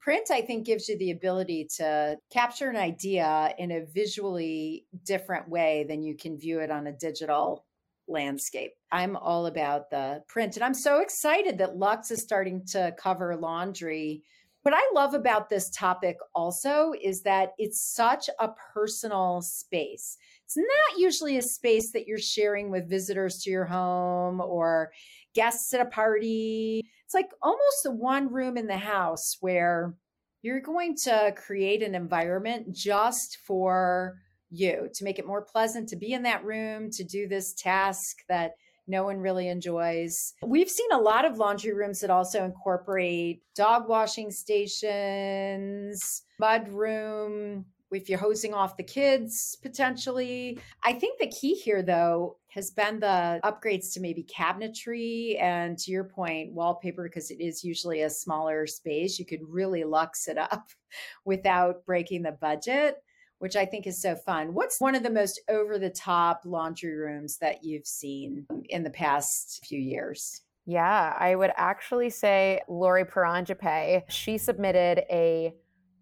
print, 0.00 0.30
I 0.30 0.40
think, 0.40 0.66
gives 0.66 0.88
you 0.88 0.96
the 0.96 1.10
ability 1.10 1.68
to 1.76 2.16
capture 2.32 2.70
an 2.70 2.76
idea 2.76 3.54
in 3.58 3.70
a 3.70 3.84
visually 3.84 4.86
different 5.04 5.48
way 5.48 5.84
than 5.88 6.02
you 6.02 6.16
can 6.16 6.38
view 6.38 6.60
it 6.60 6.70
on 6.70 6.86
a 6.86 6.92
digital 6.92 7.66
landscape. 8.08 8.72
I'm 8.90 9.16
all 9.16 9.46
about 9.46 9.90
the 9.90 10.22
print. 10.28 10.56
And 10.56 10.64
I'm 10.64 10.74
so 10.74 11.00
excited 11.00 11.58
that 11.58 11.76
Luxe 11.76 12.10
is 12.10 12.22
starting 12.22 12.64
to 12.68 12.94
cover 12.98 13.36
laundry. 13.36 14.22
What 14.62 14.74
I 14.74 14.82
love 14.94 15.14
about 15.14 15.50
this 15.50 15.70
topic 15.70 16.16
also 16.34 16.92
is 17.00 17.22
that 17.22 17.50
it's 17.58 17.80
such 17.80 18.30
a 18.38 18.50
personal 18.74 19.42
space. 19.42 20.18
It's 20.54 20.58
not 20.58 21.00
usually 21.00 21.38
a 21.38 21.42
space 21.42 21.92
that 21.92 22.06
you're 22.06 22.18
sharing 22.18 22.70
with 22.70 22.90
visitors 22.90 23.38
to 23.38 23.50
your 23.50 23.64
home 23.64 24.38
or 24.38 24.92
guests 25.34 25.72
at 25.72 25.80
a 25.80 25.86
party. 25.86 26.84
It's 27.06 27.14
like 27.14 27.30
almost 27.40 27.82
the 27.84 27.90
one 27.90 28.30
room 28.30 28.58
in 28.58 28.66
the 28.66 28.76
house 28.76 29.38
where 29.40 29.94
you're 30.42 30.60
going 30.60 30.96
to 31.04 31.32
create 31.38 31.82
an 31.82 31.94
environment 31.94 32.70
just 32.70 33.38
for 33.46 34.18
you 34.50 34.90
to 34.92 35.04
make 35.04 35.18
it 35.18 35.26
more 35.26 35.40
pleasant 35.40 35.88
to 35.88 35.96
be 35.96 36.12
in 36.12 36.22
that 36.24 36.44
room, 36.44 36.90
to 36.90 37.04
do 37.04 37.26
this 37.26 37.54
task 37.54 38.18
that 38.28 38.50
no 38.86 39.04
one 39.04 39.16
really 39.16 39.48
enjoys. 39.48 40.34
We've 40.44 40.68
seen 40.68 40.92
a 40.92 40.98
lot 40.98 41.24
of 41.24 41.38
laundry 41.38 41.72
rooms 41.72 42.00
that 42.00 42.10
also 42.10 42.44
incorporate 42.44 43.40
dog 43.56 43.88
washing 43.88 44.30
stations, 44.30 46.24
mud 46.38 46.68
room, 46.68 47.64
if 47.92 48.08
you're 48.08 48.18
hosing 48.18 48.54
off 48.54 48.76
the 48.76 48.82
kids 48.82 49.56
potentially. 49.62 50.58
I 50.82 50.92
think 50.92 51.18
the 51.18 51.28
key 51.28 51.54
here, 51.54 51.82
though, 51.82 52.38
has 52.48 52.70
been 52.70 53.00
the 53.00 53.40
upgrades 53.44 53.92
to 53.94 54.00
maybe 54.00 54.24
cabinetry 54.24 55.40
and 55.40 55.78
to 55.78 55.90
your 55.90 56.04
point, 56.04 56.52
wallpaper, 56.52 57.04
because 57.04 57.30
it 57.30 57.40
is 57.40 57.64
usually 57.64 58.02
a 58.02 58.10
smaller 58.10 58.66
space. 58.66 59.18
You 59.18 59.26
could 59.26 59.40
really 59.48 59.84
lux 59.84 60.28
it 60.28 60.38
up 60.38 60.68
without 61.24 61.84
breaking 61.86 62.22
the 62.22 62.32
budget. 62.32 62.96
Which 63.38 63.56
I 63.56 63.66
think 63.66 63.88
is 63.88 64.00
so 64.00 64.14
fun. 64.14 64.54
What's 64.54 64.80
one 64.80 64.94
of 64.94 65.02
the 65.02 65.10
most 65.10 65.40
over 65.48 65.76
the 65.76 65.90
top 65.90 66.42
laundry 66.44 66.94
rooms 66.94 67.38
that 67.38 67.64
you've 67.64 67.88
seen 67.88 68.46
in 68.68 68.84
the 68.84 68.90
past 68.90 69.66
few 69.66 69.80
years? 69.80 70.42
Yeah, 70.64 71.16
I 71.18 71.34
would 71.34 71.50
actually 71.56 72.10
say 72.10 72.60
Lori 72.68 73.04
Paranjape. 73.04 74.04
She 74.08 74.38
submitted 74.38 75.02
a 75.10 75.54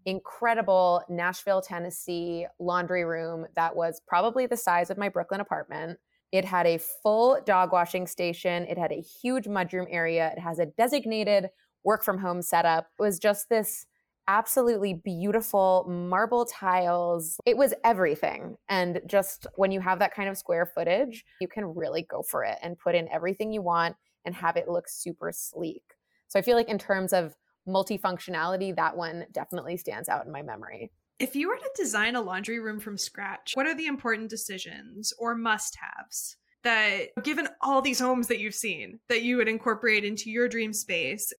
incredible 0.05 1.03
Nashville, 1.09 1.61
Tennessee 1.61 2.47
laundry 2.59 3.05
room 3.05 3.45
that 3.55 3.75
was 3.75 4.01
probably 4.07 4.45
the 4.45 4.57
size 4.57 4.89
of 4.89 4.97
my 4.97 5.09
Brooklyn 5.09 5.41
apartment. 5.41 5.99
It 6.31 6.45
had 6.45 6.65
a 6.65 6.77
full 6.77 7.39
dog 7.45 7.71
washing 7.71 8.07
station, 8.07 8.63
it 8.63 8.77
had 8.77 8.91
a 8.91 9.01
huge 9.01 9.45
mudroom 9.45 9.87
area, 9.89 10.31
it 10.35 10.39
has 10.39 10.59
a 10.59 10.65
designated 10.65 11.49
work 11.83 12.03
from 12.03 12.19
home 12.19 12.41
setup. 12.41 12.87
It 12.99 13.01
was 13.01 13.19
just 13.19 13.49
this 13.49 13.85
absolutely 14.27 14.93
beautiful 14.93 15.85
marble 15.89 16.45
tiles. 16.45 17.37
It 17.45 17.57
was 17.57 17.73
everything. 17.83 18.55
And 18.69 19.01
just 19.07 19.47
when 19.55 19.71
you 19.71 19.81
have 19.81 19.99
that 19.99 20.13
kind 20.13 20.29
of 20.29 20.37
square 20.37 20.65
footage, 20.65 21.25
you 21.41 21.47
can 21.47 21.65
really 21.65 22.03
go 22.03 22.21
for 22.21 22.43
it 22.43 22.57
and 22.61 22.79
put 22.79 22.95
in 22.95 23.09
everything 23.09 23.51
you 23.51 23.61
want 23.61 23.95
and 24.25 24.35
have 24.35 24.57
it 24.57 24.69
look 24.69 24.87
super 24.87 25.31
sleek. 25.33 25.83
So 26.27 26.39
I 26.39 26.43
feel 26.43 26.55
like 26.55 26.69
in 26.69 26.77
terms 26.77 27.11
of 27.11 27.35
multifunctionality, 27.67 28.75
that 28.75 28.95
one 28.95 29.25
definitely 29.31 29.77
stands 29.77 30.09
out 30.09 30.25
in 30.25 30.31
my 30.31 30.41
memory. 30.41 30.91
If 31.19 31.35
you 31.35 31.49
were 31.49 31.57
to 31.57 31.71
design 31.75 32.15
a 32.15 32.21
laundry 32.21 32.59
room 32.59 32.79
from 32.79 32.97
scratch, 32.97 33.51
what 33.53 33.67
are 33.67 33.75
the 33.75 33.85
important 33.85 34.29
decisions 34.29 35.13
or 35.19 35.35
must 35.35 35.77
haves 35.79 36.37
that, 36.63 37.09
given 37.23 37.47
all 37.61 37.81
these 37.81 37.99
homes 37.99 38.27
that 38.27 38.39
you've 38.39 38.55
seen, 38.55 38.99
that 39.09 39.21
you 39.21 39.37
would 39.37 39.47
incorporate 39.47 40.03
into 40.03 40.31
your 40.31 40.47
dream 40.47 40.73
space? 40.73 41.31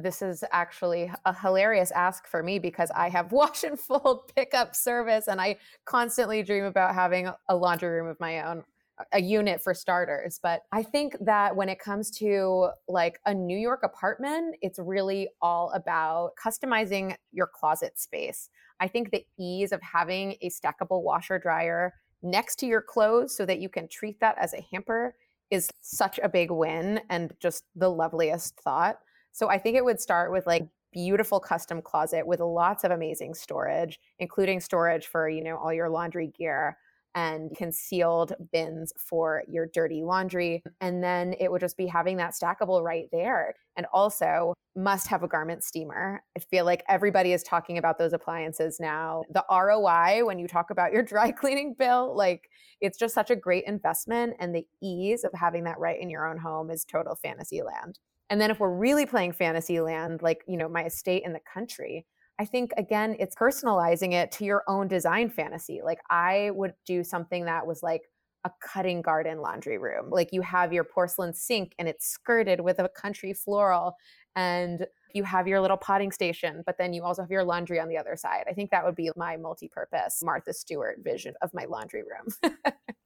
this 0.00 0.22
is 0.22 0.44
actually 0.52 1.10
a 1.24 1.34
hilarious 1.34 1.90
ask 1.90 2.26
for 2.26 2.42
me 2.42 2.58
because 2.58 2.90
I 2.94 3.08
have 3.08 3.32
wash 3.32 3.64
and 3.64 3.78
fold 3.78 4.32
pickup 4.34 4.74
service 4.74 5.28
and 5.28 5.40
I 5.40 5.56
constantly 5.84 6.42
dream 6.42 6.64
about 6.64 6.94
having 6.94 7.28
a 7.48 7.56
laundry 7.56 7.90
room 7.90 8.08
of 8.08 8.20
my 8.20 8.42
own 8.42 8.64
a 9.12 9.20
unit 9.20 9.62
for 9.62 9.74
starters 9.74 10.38
but 10.42 10.62
i 10.72 10.82
think 10.82 11.16
that 11.20 11.54
when 11.54 11.68
it 11.68 11.78
comes 11.78 12.10
to 12.10 12.68
like 12.88 13.18
a 13.26 13.34
new 13.34 13.56
york 13.56 13.80
apartment 13.82 14.56
it's 14.62 14.78
really 14.78 15.28
all 15.40 15.70
about 15.72 16.32
customizing 16.42 17.14
your 17.32 17.46
closet 17.46 17.98
space 17.98 18.48
i 18.80 18.88
think 18.88 19.10
the 19.10 19.24
ease 19.38 19.72
of 19.72 19.80
having 19.82 20.34
a 20.42 20.50
stackable 20.50 21.02
washer 21.02 21.38
dryer 21.38 21.94
next 22.22 22.56
to 22.56 22.66
your 22.66 22.82
clothes 22.82 23.36
so 23.36 23.46
that 23.46 23.60
you 23.60 23.68
can 23.68 23.88
treat 23.88 24.18
that 24.20 24.36
as 24.38 24.54
a 24.54 24.64
hamper 24.72 25.14
is 25.50 25.70
such 25.80 26.18
a 26.22 26.28
big 26.28 26.50
win 26.50 27.00
and 27.08 27.32
just 27.40 27.64
the 27.74 27.90
loveliest 27.90 28.58
thought. 28.60 28.98
So 29.32 29.48
I 29.48 29.58
think 29.58 29.76
it 29.76 29.84
would 29.84 30.00
start 30.00 30.32
with 30.32 30.46
like 30.46 30.66
beautiful 30.92 31.40
custom 31.40 31.80
closet 31.80 32.26
with 32.26 32.40
lots 32.40 32.84
of 32.84 32.90
amazing 32.90 33.34
storage, 33.34 33.98
including 34.18 34.60
storage 34.60 35.06
for, 35.06 35.28
you 35.28 35.42
know, 35.42 35.56
all 35.56 35.72
your 35.72 35.88
laundry 35.88 36.32
gear 36.38 36.76
and 37.18 37.50
concealed 37.56 38.32
bins 38.52 38.92
for 38.96 39.42
your 39.48 39.66
dirty 39.66 40.04
laundry. 40.04 40.62
Mm. 40.64 40.72
And 40.80 41.02
then 41.02 41.34
it 41.40 41.50
would 41.50 41.60
just 41.60 41.76
be 41.76 41.86
having 41.86 42.16
that 42.18 42.32
stackable 42.32 42.80
right 42.82 43.08
there. 43.10 43.56
And 43.76 43.86
also, 43.92 44.54
must 44.76 45.08
have 45.08 45.24
a 45.24 45.28
garment 45.28 45.64
steamer. 45.64 46.22
I 46.36 46.40
feel 46.40 46.64
like 46.64 46.84
everybody 46.88 47.32
is 47.32 47.42
talking 47.42 47.78
about 47.78 47.98
those 47.98 48.12
appliances 48.12 48.78
now. 48.78 49.22
The 49.30 49.44
ROI, 49.50 50.24
when 50.24 50.38
you 50.38 50.46
talk 50.46 50.70
about 50.70 50.92
your 50.92 51.02
dry 51.12 51.32
cleaning 51.32 51.74
bill, 51.76 52.16
like 52.16 52.48
it's 52.80 52.96
just 52.96 53.14
such 53.14 53.30
a 53.30 53.36
great 53.36 53.64
investment. 53.66 54.34
And 54.38 54.54
the 54.54 54.66
ease 54.80 55.24
of 55.24 55.32
having 55.34 55.64
that 55.64 55.80
right 55.80 56.00
in 56.00 56.10
your 56.10 56.28
own 56.28 56.38
home 56.38 56.70
is 56.70 56.84
total 56.84 57.16
fantasy 57.16 57.62
land. 57.62 57.98
And 58.30 58.40
then 58.40 58.52
if 58.52 58.60
we're 58.60 58.70
really 58.70 59.06
playing 59.06 59.32
fantasy 59.32 59.80
land, 59.80 60.22
like, 60.22 60.44
you 60.46 60.56
know, 60.56 60.68
my 60.68 60.84
estate 60.84 61.24
in 61.24 61.32
the 61.32 61.40
country, 61.52 62.06
I 62.38 62.44
think 62.44 62.72
again, 62.76 63.16
it's 63.18 63.34
personalizing 63.34 64.12
it 64.12 64.30
to 64.32 64.44
your 64.44 64.62
own 64.68 64.86
design 64.88 65.28
fantasy. 65.28 65.80
Like 65.84 66.00
I 66.08 66.50
would 66.54 66.74
do 66.86 67.02
something 67.02 67.46
that 67.46 67.66
was 67.66 67.82
like 67.82 68.02
a 68.44 68.50
cutting 68.62 69.02
garden 69.02 69.40
laundry 69.40 69.78
room. 69.78 70.10
Like 70.10 70.28
you 70.32 70.42
have 70.42 70.72
your 70.72 70.84
porcelain 70.84 71.34
sink 71.34 71.74
and 71.78 71.88
it's 71.88 72.06
skirted 72.06 72.60
with 72.60 72.78
a 72.78 72.88
country 72.88 73.34
floral 73.34 73.94
and 74.36 74.86
you 75.14 75.24
have 75.24 75.48
your 75.48 75.60
little 75.60 75.76
potting 75.76 76.12
station, 76.12 76.62
but 76.64 76.76
then 76.78 76.92
you 76.92 77.02
also 77.02 77.22
have 77.22 77.30
your 77.30 77.42
laundry 77.44 77.80
on 77.80 77.88
the 77.88 77.98
other 77.98 78.14
side. 78.14 78.44
I 78.48 78.52
think 78.52 78.70
that 78.70 78.84
would 78.84 78.94
be 78.94 79.10
my 79.16 79.36
multi-purpose 79.36 80.22
Martha 80.22 80.52
Stewart 80.52 80.98
vision 81.02 81.34
of 81.42 81.50
my 81.52 81.64
laundry 81.64 82.02
room. 82.02 82.52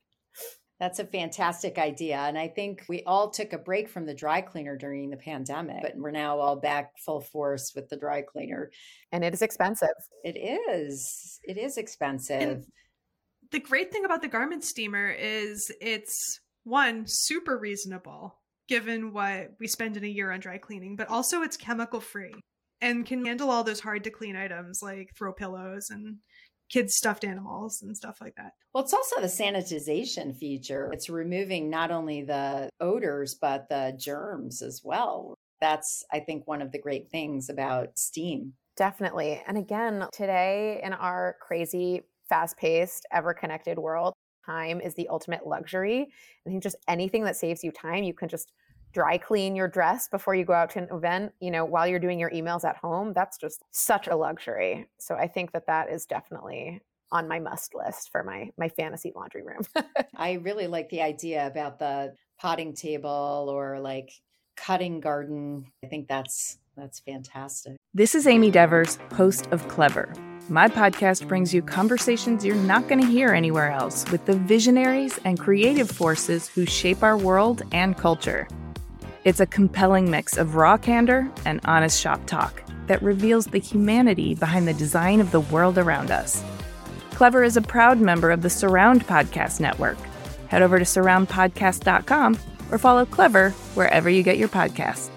That's 0.82 0.98
a 0.98 1.04
fantastic 1.04 1.78
idea. 1.78 2.16
And 2.16 2.36
I 2.36 2.48
think 2.48 2.82
we 2.88 3.04
all 3.04 3.30
took 3.30 3.52
a 3.52 3.58
break 3.58 3.88
from 3.88 4.04
the 4.04 4.14
dry 4.14 4.40
cleaner 4.40 4.76
during 4.76 5.10
the 5.10 5.16
pandemic, 5.16 5.80
but 5.80 5.96
we're 5.96 6.10
now 6.10 6.40
all 6.40 6.56
back 6.56 6.98
full 6.98 7.20
force 7.20 7.70
with 7.72 7.88
the 7.88 7.96
dry 7.96 8.22
cleaner. 8.22 8.72
And 9.12 9.22
it 9.22 9.32
is 9.32 9.42
expensive. 9.42 9.94
It 10.24 10.36
is. 10.36 11.38
It 11.44 11.56
is 11.56 11.78
expensive. 11.78 12.42
And 12.42 12.66
the 13.52 13.60
great 13.60 13.92
thing 13.92 14.04
about 14.04 14.22
the 14.22 14.28
garment 14.28 14.64
steamer 14.64 15.08
is 15.08 15.70
it's 15.80 16.40
one, 16.64 17.04
super 17.06 17.56
reasonable 17.56 18.34
given 18.68 19.12
what 19.12 19.50
we 19.60 19.68
spend 19.68 19.96
in 19.96 20.02
a 20.02 20.08
year 20.08 20.32
on 20.32 20.40
dry 20.40 20.58
cleaning, 20.58 20.96
but 20.96 21.08
also 21.08 21.42
it's 21.42 21.56
chemical 21.56 22.00
free 22.00 22.34
and 22.80 23.06
can 23.06 23.24
handle 23.24 23.52
all 23.52 23.62
those 23.62 23.78
hard 23.78 24.02
to 24.02 24.10
clean 24.10 24.34
items 24.34 24.80
like 24.82 25.14
throw 25.16 25.32
pillows 25.32 25.90
and 25.90 26.16
kids' 26.72 26.96
stuffed 26.96 27.24
animals 27.24 27.82
and 27.82 27.96
stuff 27.96 28.18
like 28.20 28.34
that. 28.36 28.52
Well, 28.72 28.82
it's 28.82 28.94
also 28.94 29.20
the 29.20 29.26
sanitization 29.26 30.36
feature. 30.36 30.90
It's 30.92 31.10
removing 31.10 31.68
not 31.68 31.90
only 31.90 32.22
the 32.22 32.70
odors, 32.80 33.34
but 33.34 33.68
the 33.68 33.94
germs 33.98 34.62
as 34.62 34.80
well. 34.82 35.34
That's, 35.60 36.04
I 36.10 36.20
think, 36.20 36.48
one 36.48 36.62
of 36.62 36.72
the 36.72 36.80
great 36.80 37.10
things 37.10 37.48
about 37.48 37.98
steam. 37.98 38.54
Definitely. 38.76 39.42
And 39.46 39.58
again, 39.58 40.06
today 40.12 40.80
in 40.82 40.94
our 40.94 41.36
crazy, 41.40 42.02
fast 42.28 42.56
paced, 42.56 43.06
ever 43.12 43.34
connected 43.34 43.78
world, 43.78 44.14
time 44.46 44.80
is 44.80 44.94
the 44.94 45.08
ultimate 45.08 45.46
luxury. 45.46 46.08
I 46.46 46.50
think 46.50 46.62
just 46.62 46.76
anything 46.88 47.24
that 47.24 47.36
saves 47.36 47.62
you 47.62 47.70
time, 47.70 48.02
you 48.02 48.14
can 48.14 48.28
just 48.28 48.50
dry 48.92 49.18
clean 49.18 49.56
your 49.56 49.68
dress 49.68 50.08
before 50.08 50.34
you 50.34 50.44
go 50.44 50.52
out 50.52 50.70
to 50.70 50.78
an 50.80 50.88
event, 50.92 51.32
you 51.40 51.50
know, 51.50 51.64
while 51.64 51.87
you're 51.87 51.99
doing 51.99 52.18
your 52.18 52.30
emails 52.30 52.64
at 52.64 52.76
home, 52.76 53.12
that's 53.12 53.38
just 53.38 53.62
such 53.70 54.06
a 54.08 54.16
luxury. 54.16 54.87
So 54.99 55.14
I 55.14 55.28
think 55.28 55.52
that 55.52 55.66
that 55.66 55.90
is 55.90 56.06
definitely 56.06 56.82
on 57.11 57.28
my 57.28 57.38
must 57.38 57.75
list 57.75 58.11
for 58.11 58.22
my 58.22 58.50
my 58.56 58.68
fantasy 58.70 59.12
laundry 59.14 59.42
room. 59.42 59.62
I 60.16 60.32
really 60.34 60.66
like 60.66 60.88
the 60.88 61.02
idea 61.02 61.46
about 61.46 61.78
the 61.78 62.14
potting 62.38 62.75
table 62.75 63.49
or 63.49 63.80
like 63.80 64.11
cutting 64.56 65.00
garden. 65.00 65.66
I 65.84 65.88
think 65.88 66.08
that's 66.08 66.58
that's 66.76 67.00
fantastic. 67.00 67.76
This 67.92 68.14
is 68.14 68.26
Amy 68.26 68.50
Devers, 68.50 68.99
host 69.12 69.46
of 69.50 69.68
Clever. 69.68 70.12
My 70.49 70.68
podcast 70.68 71.28
brings 71.28 71.54
you 71.54 71.62
conversations 71.62 72.44
you're 72.44 72.56
not 72.56 72.88
going 72.88 73.00
to 73.00 73.06
hear 73.06 73.32
anywhere 73.32 73.70
else 73.70 74.11
with 74.11 74.25
the 74.26 74.37
visionaries 74.37 75.20
and 75.25 75.38
creative 75.38 75.90
forces 75.90 76.49
who 76.49 76.66
shape 76.66 77.02
our 77.02 77.16
world 77.16 77.62
and 77.72 77.96
culture. 77.96 78.49
It's 79.24 79.38
a 79.38 79.46
compelling 79.46 80.10
mix 80.10 80.36
of 80.36 80.56
raw 80.56 80.76
candor 80.76 81.30
and 81.44 81.60
honest 81.64 82.00
shop 82.00 82.26
talk 82.26 82.60
that 82.88 83.00
reveals 83.02 83.46
the 83.46 83.58
humanity 83.58 84.34
behind 84.34 84.66
the 84.66 84.74
design 84.74 85.20
of 85.20 85.30
the 85.30 85.42
world 85.42 85.78
around 85.78 86.10
us. 86.10 86.42
Clever 87.12 87.44
is 87.44 87.56
a 87.56 87.62
proud 87.62 88.00
member 88.00 88.32
of 88.32 88.42
the 88.42 88.50
Surround 88.50 89.06
Podcast 89.06 89.60
Network. 89.60 89.96
Head 90.48 90.62
over 90.62 90.76
to 90.76 90.84
surroundpodcast.com 90.84 92.36
or 92.72 92.78
follow 92.78 93.06
Clever 93.06 93.50
wherever 93.74 94.10
you 94.10 94.24
get 94.24 94.38
your 94.38 94.48
podcasts. 94.48 95.08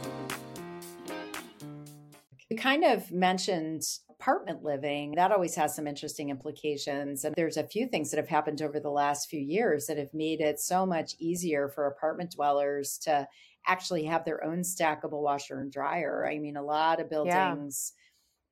We 2.52 2.58
kind 2.58 2.84
of 2.84 3.12
mentioned 3.12 3.82
apartment 4.08 4.64
living. 4.64 5.16
That 5.16 5.32
always 5.32 5.56
has 5.56 5.76
some 5.76 5.88
interesting 5.88 6.30
implications. 6.30 7.26
And 7.26 7.36
there's 7.36 7.58
a 7.58 7.64
few 7.64 7.88
things 7.88 8.12
that 8.12 8.18
have 8.18 8.30
happened 8.30 8.62
over 8.62 8.80
the 8.80 8.92
last 8.92 9.30
few 9.30 9.40
years 9.40 9.88
that 9.88 9.98
have 9.98 10.14
made 10.14 10.42
it 10.42 10.60
so 10.60 10.86
much 10.86 11.16
easier 11.18 11.70
for 11.70 11.88
apartment 11.88 12.36
dwellers 12.36 13.00
to 13.00 13.28
actually 13.68 14.06
have 14.06 14.26
their 14.26 14.44
own 14.44 14.60
stackable 14.60 15.22
washer 15.22 15.60
and 15.60 15.72
dryer. 15.72 16.28
I 16.30 16.40
mean, 16.40 16.58
a 16.58 16.64
lot 16.64 17.00
of 17.00 17.10
buildings. 17.10 17.94
Yeah. 17.96 18.02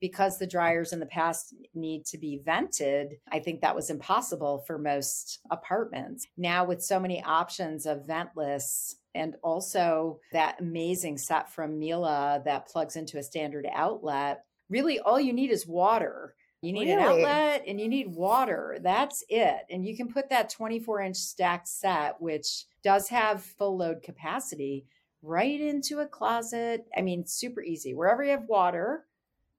Because 0.02 0.38
the 0.38 0.48
dryers 0.48 0.92
in 0.92 1.00
the 1.00 1.06
past 1.06 1.56
need 1.74 2.06
to 2.08 2.18
be 2.18 2.42
vented, 2.44 3.14
I 3.32 3.40
think 3.40 3.62
that 3.62 3.74
was 3.74 3.90
impossible 3.90 4.62
for 4.68 4.78
most 4.78 5.40
apartments. 5.50 6.28
Now, 6.36 6.66
with 6.66 6.84
so 6.84 7.00
many 7.00 7.24
options 7.24 7.86
of 7.86 8.06
ventless 8.06 8.96
and 9.16 9.36
also 9.42 10.20
that 10.34 10.60
amazing 10.60 11.18
set 11.18 11.50
from 11.54 11.80
Miele 11.80 12.42
that 12.44 12.68
plugs 12.68 12.98
into 12.98 13.18
a 13.18 13.24
standard 13.24 13.66
outlet, 13.74 14.44
really 14.70 15.00
all 15.00 15.22
you 15.22 15.32
need 15.32 15.52
is 15.52 15.66
water. 15.66 16.36
You 16.62 16.72
need 16.74 16.88
really? 16.88 16.94
an 16.94 17.00
outlet 17.00 17.64
and 17.68 17.80
you 17.80 17.88
need 17.88 18.08
water. 18.08 18.80
That's 18.82 19.24
it. 19.30 19.66
And 19.70 19.86
you 19.86 19.96
can 19.96 20.08
put 20.08 20.30
that 20.30 20.50
24 20.50 21.02
inch 21.02 21.18
stacked 21.18 21.68
set, 21.68 22.22
which 22.22 22.66
does 22.84 23.10
have 23.10 23.44
full 23.44 23.78
load 23.78 24.02
capacity, 24.02 24.86
right 25.24 25.60
into 25.60 26.02
a 26.02 26.08
closet. 26.08 26.86
I 26.96 27.02
mean, 27.02 27.26
super 27.26 27.64
easy. 27.64 27.94
Wherever 27.94 28.24
you 28.24 28.32
have 28.32 28.48
water, 28.48 29.06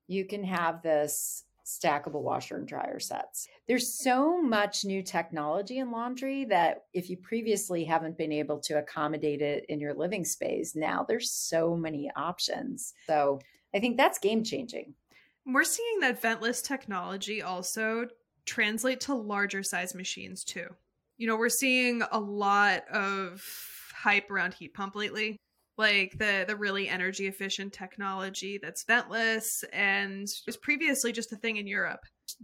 you 0.07 0.27
can 0.27 0.45
have 0.45 0.83
this 0.83 1.45
stackable 1.65 2.21
washer 2.21 2.59
and 2.59 2.69
dryer 2.69 3.01
sets. 3.01 3.49
There's 3.67 3.99
so 3.99 4.41
much 4.41 4.85
new 4.85 5.03
technology 5.03 5.79
in 5.79 5.91
laundry 5.91 6.45
that 6.47 6.85
if 6.93 7.09
you 7.09 7.17
previously 7.17 7.85
haven't 7.85 8.19
been 8.19 8.33
able 8.33 8.59
to 8.61 8.79
accommodate 8.79 9.41
it 9.41 9.65
in 9.71 9.81
your 9.81 9.95
living 9.95 10.27
space, 10.27 10.77
now 10.77 11.07
there's 11.09 11.31
so 11.31 11.75
many 11.75 12.11
options. 12.15 12.93
So 13.07 13.41
I 13.75 13.81
think 13.81 13.97
that's 13.97 14.19
game 14.19 14.45
changing. 14.45 14.95
We're 15.47 15.65
seeing 15.65 16.01
that 16.01 16.23
ventless 16.23 16.63
technology 16.63 17.43
also 17.43 18.09
translate 18.45 19.01
to 19.01 19.15
larger 19.15 19.63
size 19.63 19.95
machines 19.95 20.45
too. 20.45 20.67
You 21.17 21.27
know, 21.27 21.37
we're 21.37 21.49
seeing 21.49 22.03
a 22.13 22.21
lot 22.21 22.87
of 22.89 23.43
hype 23.95 24.31
around 24.31 24.53
heat 24.53 24.75
pump 24.75 24.97
lately 24.97 25.39
like 25.77 26.19
the 26.19 26.45
the 26.47 26.57
really 26.57 26.89
energy 26.89 27.27
efficient 27.27 27.73
technology 27.73 28.59
that's 28.63 28.85
ventless 28.85 29.65
and 29.73 30.29
was 30.47 30.57
previously 30.57 31.13
just 31.13 31.33
a 31.33 31.37
thing 31.37 31.57
in 31.57 31.67
Europe. 31.67 32.01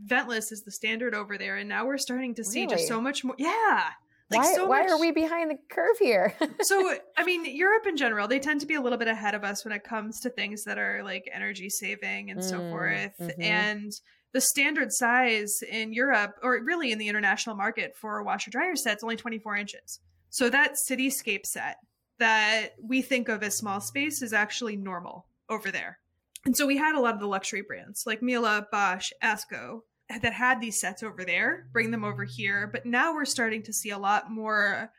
Ventless 0.07 0.53
is 0.53 0.63
the 0.65 0.73
standard 0.73 1.15
over 1.15 1.39
there, 1.39 1.57
and 1.57 1.69
now 1.69 1.87
we're 1.87 1.99
starting 1.99 2.35
to 2.35 2.45
see 2.45 2.63
really? 2.63 2.77
just 2.77 2.89
so 2.89 3.01
much 3.01 3.25
more. 3.25 3.37
Yeah. 3.39 3.91
Like 4.31 4.43
why, 4.43 4.55
so 4.55 4.67
why 4.67 4.83
much... 4.83 4.91
are 4.91 5.01
we 5.01 5.11
behind 5.11 5.51
the 5.51 5.59
curve 5.71 5.99
here? 5.99 6.35
so, 6.61 6.95
I 7.17 7.25
mean, 7.25 7.45
Europe 7.45 7.87
in 7.89 7.97
general, 7.97 8.29
they 8.29 8.39
tend 8.39 8.61
to 8.61 8.67
be 8.67 8.75
a 8.75 8.81
little 8.81 8.99
bit 8.99 9.09
ahead 9.09 9.35
of 9.35 9.43
us 9.43 9.65
when 9.65 9.73
it 9.73 9.83
comes 9.83 10.21
to 10.21 10.31
things 10.31 10.63
that 10.65 10.79
are 10.79 11.03
like 11.03 11.29
energy 11.33 11.69
saving 11.69 12.31
and 12.31 12.39
mm, 12.39 12.45
so 12.45 12.59
forth. 12.71 13.13
Mm-hmm. 13.21 13.43
And 13.43 13.93
the 14.33 14.41
standard 14.41 14.93
size 14.93 15.63
in 15.69 15.93
Europe, 15.93 16.37
or 16.45 16.63
really 16.63 16.93
in 16.93 16.99
the 16.99 17.09
international 17.09 17.57
market 17.57 17.97
for 17.97 18.19
a 18.19 18.25
washer 18.25 18.53
dryer 18.53 18.77
set, 18.77 18.99
is 18.99 19.03
only 19.03 19.17
24 19.17 19.57
inches. 19.57 19.99
So 20.29 20.49
that 20.49 20.77
cityscape 20.89 21.45
set 21.45 21.79
that 22.21 22.75
we 22.81 23.03
think 23.03 23.29
of 23.29 23.43
as 23.43 23.57
small 23.57 23.81
space 23.81 24.23
is 24.23 24.33
actually 24.33 24.77
normal 24.77 25.27
over 25.49 25.71
there. 25.71 25.99
And 26.45 26.57
so 26.57 26.67
we 26.67 26.77
had 26.77 26.95
a 26.95 27.01
lot 27.01 27.15
of 27.15 27.21
the 27.21 27.27
luxury 27.27 27.63
brands 27.63 28.05
like 28.07 28.23
Miele, 28.23 28.67
Bosch, 28.71 29.13
ASKO 29.23 29.81
that 30.23 30.33
had 30.33 30.61
these 30.61 30.81
sets 30.81 31.03
over 31.03 31.25
there, 31.25 31.67
bring 31.73 31.91
them 31.91 32.05
over 32.05 32.25
here. 32.25 32.67
But 32.67 32.87
now 32.87 33.15
we're 33.15 33.25
starting 33.25 33.63
to 33.65 33.73
see 33.73 33.91
a 33.91 33.99
lot 33.99 34.31
more 34.31 34.91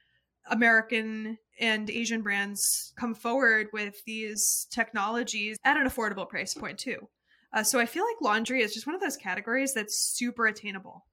American 0.50 1.38
and 1.60 1.90
Asian 1.90 2.22
brands 2.22 2.94
come 2.96 3.14
forward 3.14 3.68
with 3.74 4.04
these 4.06 4.68
technologies 4.72 5.58
at 5.64 5.78
an 5.78 5.88
affordable 5.88 6.28
price 6.28 6.54
point 6.54 6.80
too. 6.80 7.08
Uh, 7.54 7.64
so 7.64 7.80
I 7.80 7.86
feel 7.86 8.06
like 8.06 8.22
laundry 8.22 8.62
is 8.62 8.74
just 8.74 8.88
one 8.88 8.96
of 8.96 9.02
those 9.02 9.18
categories 9.18 9.74
that's 9.74 9.98
super 9.98 10.48
attainable. 10.48 11.06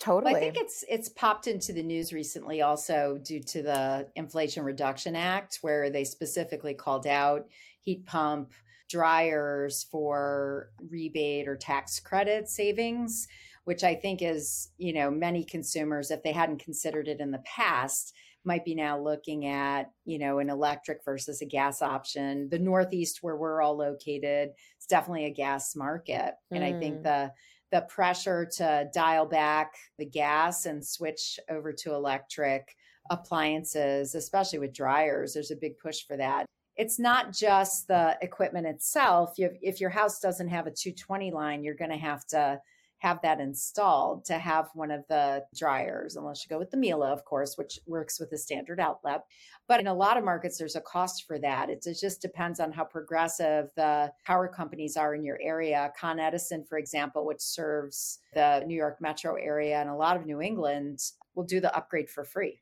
Totally. 0.00 0.32
Well, 0.32 0.36
I 0.36 0.40
think 0.40 0.56
it's 0.56 0.84
it's 0.88 1.08
popped 1.08 1.46
into 1.48 1.72
the 1.72 1.82
news 1.82 2.12
recently 2.12 2.62
also 2.62 3.18
due 3.18 3.40
to 3.42 3.62
the 3.62 4.10
Inflation 4.14 4.64
Reduction 4.64 5.16
Act 5.16 5.58
where 5.62 5.90
they 5.90 6.04
specifically 6.04 6.74
called 6.74 7.06
out 7.06 7.48
heat 7.80 8.06
pump 8.06 8.52
dryers 8.88 9.84
for 9.90 10.70
rebate 10.88 11.48
or 11.48 11.56
tax 11.56 11.98
credit 12.00 12.48
savings, 12.48 13.26
which 13.64 13.82
I 13.84 13.94
think 13.94 14.22
is, 14.22 14.70
you 14.78 14.92
know, 14.92 15.10
many 15.10 15.44
consumers 15.44 16.10
if 16.10 16.22
they 16.22 16.32
hadn't 16.32 16.60
considered 16.62 17.08
it 17.08 17.20
in 17.20 17.30
the 17.32 17.40
past 17.40 18.14
might 18.44 18.64
be 18.64 18.74
now 18.74 18.98
looking 18.98 19.46
at, 19.46 19.90
you 20.04 20.18
know, 20.18 20.38
an 20.38 20.48
electric 20.48 21.04
versus 21.04 21.42
a 21.42 21.46
gas 21.46 21.82
option. 21.82 22.48
The 22.50 22.58
Northeast, 22.58 23.18
where 23.22 23.36
we're 23.36 23.60
all 23.60 23.76
located, 23.76 24.50
it's 24.76 24.86
definitely 24.86 25.26
a 25.26 25.30
gas 25.30 25.74
market. 25.76 26.34
And 26.54 26.64
I 26.64 26.72
think 26.72 27.02
Mm. 27.02 27.02
the 27.02 27.32
the 27.70 27.82
pressure 27.82 28.46
to 28.56 28.88
dial 28.94 29.26
back 29.26 29.74
the 29.98 30.06
gas 30.06 30.66
and 30.66 30.84
switch 30.84 31.38
over 31.50 31.72
to 31.72 31.94
electric 31.94 32.74
appliances, 33.10 34.14
especially 34.14 34.58
with 34.58 34.72
dryers, 34.72 35.34
there's 35.34 35.50
a 35.50 35.56
big 35.56 35.78
push 35.78 36.06
for 36.06 36.16
that. 36.16 36.44
It's 36.76 36.98
not 36.98 37.32
just 37.32 37.88
the 37.88 38.16
equipment 38.22 38.66
itself. 38.66 39.34
If 39.36 39.80
your 39.80 39.90
house 39.90 40.20
doesn't 40.20 40.48
have 40.48 40.66
a 40.66 40.70
220 40.70 41.32
line, 41.32 41.64
you're 41.64 41.74
going 41.74 41.90
to 41.90 41.96
have 41.96 42.24
to 42.26 42.60
have 42.98 43.20
that 43.22 43.40
installed 43.40 44.24
to 44.24 44.38
have 44.38 44.68
one 44.74 44.90
of 44.90 45.04
the 45.08 45.44
dryers, 45.54 46.16
unless 46.16 46.44
you 46.44 46.48
go 46.48 46.58
with 46.58 46.70
the 46.70 46.76
Miele, 46.76 47.04
of 47.04 47.24
course, 47.24 47.56
which 47.56 47.78
works 47.86 48.18
with 48.18 48.30
the 48.30 48.38
standard 48.38 48.80
outlet. 48.80 49.24
But 49.68 49.80
in 49.80 49.86
a 49.86 49.94
lot 49.94 50.16
of 50.16 50.24
markets, 50.24 50.58
there's 50.58 50.76
a 50.76 50.80
cost 50.80 51.24
for 51.26 51.38
that. 51.38 51.70
It 51.70 51.86
just 52.00 52.20
depends 52.20 52.58
on 52.58 52.72
how 52.72 52.84
progressive 52.84 53.70
the 53.76 54.12
power 54.24 54.48
companies 54.48 54.96
are 54.96 55.14
in 55.14 55.24
your 55.24 55.38
area. 55.40 55.92
Con 55.98 56.18
Edison, 56.18 56.64
for 56.64 56.76
example, 56.76 57.24
which 57.24 57.40
serves 57.40 58.18
the 58.34 58.64
New 58.66 58.76
York 58.76 59.00
metro 59.00 59.36
area 59.36 59.80
and 59.80 59.90
a 59.90 59.94
lot 59.94 60.16
of 60.16 60.26
New 60.26 60.40
England, 60.40 61.00
will 61.34 61.44
do 61.44 61.60
the 61.60 61.74
upgrade 61.76 62.10
for 62.10 62.24
free. 62.24 62.60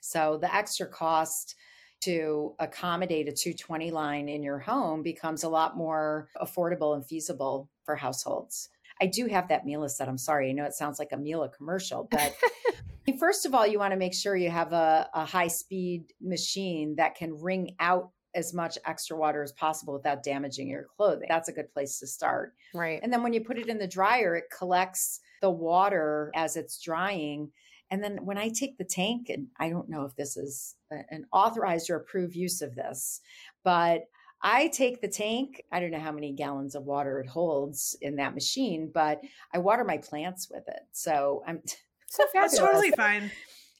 So 0.00 0.38
the 0.40 0.54
extra 0.54 0.86
cost 0.86 1.56
to 2.02 2.54
accommodate 2.58 3.28
a 3.28 3.32
220 3.32 3.90
line 3.90 4.28
in 4.28 4.42
your 4.42 4.58
home 4.58 5.02
becomes 5.02 5.42
a 5.42 5.48
lot 5.48 5.76
more 5.76 6.28
affordable 6.40 6.94
and 6.94 7.04
feasible 7.04 7.68
for 7.84 7.96
households. 7.96 8.68
I 9.00 9.06
do 9.06 9.26
have 9.26 9.48
that 9.48 9.66
Miele 9.66 9.88
set. 9.88 10.08
I'm 10.08 10.18
sorry. 10.18 10.50
I 10.50 10.52
know 10.52 10.64
it 10.64 10.74
sounds 10.74 10.98
like 10.98 11.12
a 11.12 11.16
Miele 11.16 11.48
commercial, 11.48 12.08
but 12.10 12.36
first 13.18 13.46
of 13.46 13.54
all, 13.54 13.66
you 13.66 13.78
want 13.78 13.92
to 13.92 13.98
make 13.98 14.14
sure 14.14 14.36
you 14.36 14.50
have 14.50 14.72
a, 14.72 15.08
a 15.14 15.24
high 15.24 15.48
speed 15.48 16.12
machine 16.20 16.94
that 16.96 17.14
can 17.14 17.34
wring 17.34 17.74
out 17.80 18.10
as 18.34 18.52
much 18.52 18.78
extra 18.84 19.16
water 19.16 19.42
as 19.42 19.52
possible 19.52 19.94
without 19.94 20.22
damaging 20.22 20.68
your 20.68 20.86
clothing. 20.96 21.26
That's 21.28 21.48
a 21.48 21.52
good 21.52 21.72
place 21.72 21.98
to 22.00 22.06
start. 22.06 22.54
right. 22.74 23.00
And 23.02 23.12
then 23.12 23.22
when 23.22 23.32
you 23.32 23.40
put 23.40 23.58
it 23.58 23.68
in 23.68 23.78
the 23.78 23.86
dryer, 23.86 24.34
it 24.34 24.44
collects 24.56 25.20
the 25.40 25.50
water 25.50 26.32
as 26.34 26.56
it's 26.56 26.80
drying. 26.80 27.50
And 27.90 28.02
then 28.02 28.24
when 28.24 28.38
I 28.38 28.48
take 28.48 28.76
the 28.76 28.84
tank, 28.84 29.28
and 29.28 29.48
I 29.58 29.68
don't 29.68 29.88
know 29.88 30.04
if 30.04 30.16
this 30.16 30.36
is 30.36 30.74
an 30.90 31.26
authorized 31.32 31.90
or 31.90 31.96
approved 31.96 32.34
use 32.34 32.60
of 32.60 32.74
this, 32.74 33.20
but 33.62 34.04
I 34.44 34.68
take 34.68 35.00
the 35.00 35.08
tank. 35.08 35.64
I 35.72 35.80
don't 35.80 35.90
know 35.90 35.98
how 35.98 36.12
many 36.12 36.30
gallons 36.32 36.74
of 36.74 36.84
water 36.84 37.18
it 37.18 37.26
holds 37.26 37.96
in 38.02 38.16
that 38.16 38.34
machine, 38.34 38.90
but 38.92 39.22
I 39.54 39.58
water 39.58 39.84
my 39.84 39.96
plants 39.96 40.48
with 40.50 40.68
it. 40.68 40.82
So 40.92 41.42
I'm 41.46 41.62
so 42.06 42.24
That's 42.34 42.58
totally 42.58 42.90
fine. 42.96 43.30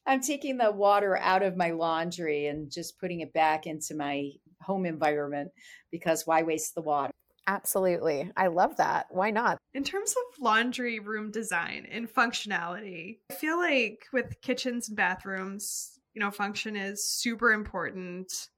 I'm 0.06 0.21
taking 0.21 0.56
the 0.56 0.73
water 0.73 1.18
out 1.18 1.42
of 1.42 1.56
my 1.56 1.71
laundry 1.71 2.47
and 2.47 2.71
just 2.71 2.99
putting 2.99 3.21
it 3.21 3.33
back 3.35 3.66
into 3.66 3.94
my 3.94 4.30
home 4.61 4.87
environment 4.87 5.50
because 5.90 6.26
why 6.26 6.42
waste 6.42 6.75
the 6.75 6.83
water? 6.83 7.12
Absolutely. 7.47 8.30
I 8.37 8.47
love 8.47 8.78
that. 8.78 9.06
Why 9.11 9.30
not? 9.30 9.59
In 9.75 9.85
terms 9.85 10.12
of 10.12 10.42
laundry 10.42 10.99
room 10.99 11.30
design 11.30 11.87
and 11.90 12.09
functionality, 12.09 13.18
I 13.31 13.35
feel 13.35 13.59
like 13.59 14.07
with 14.14 14.40
kitchens 14.40 14.88
and 14.88 14.96
bathrooms, 14.96 15.98
you 16.14 16.20
know, 16.20 16.31
function 16.31 16.74
is 16.74 17.07
super 17.07 17.53
important 17.53 18.48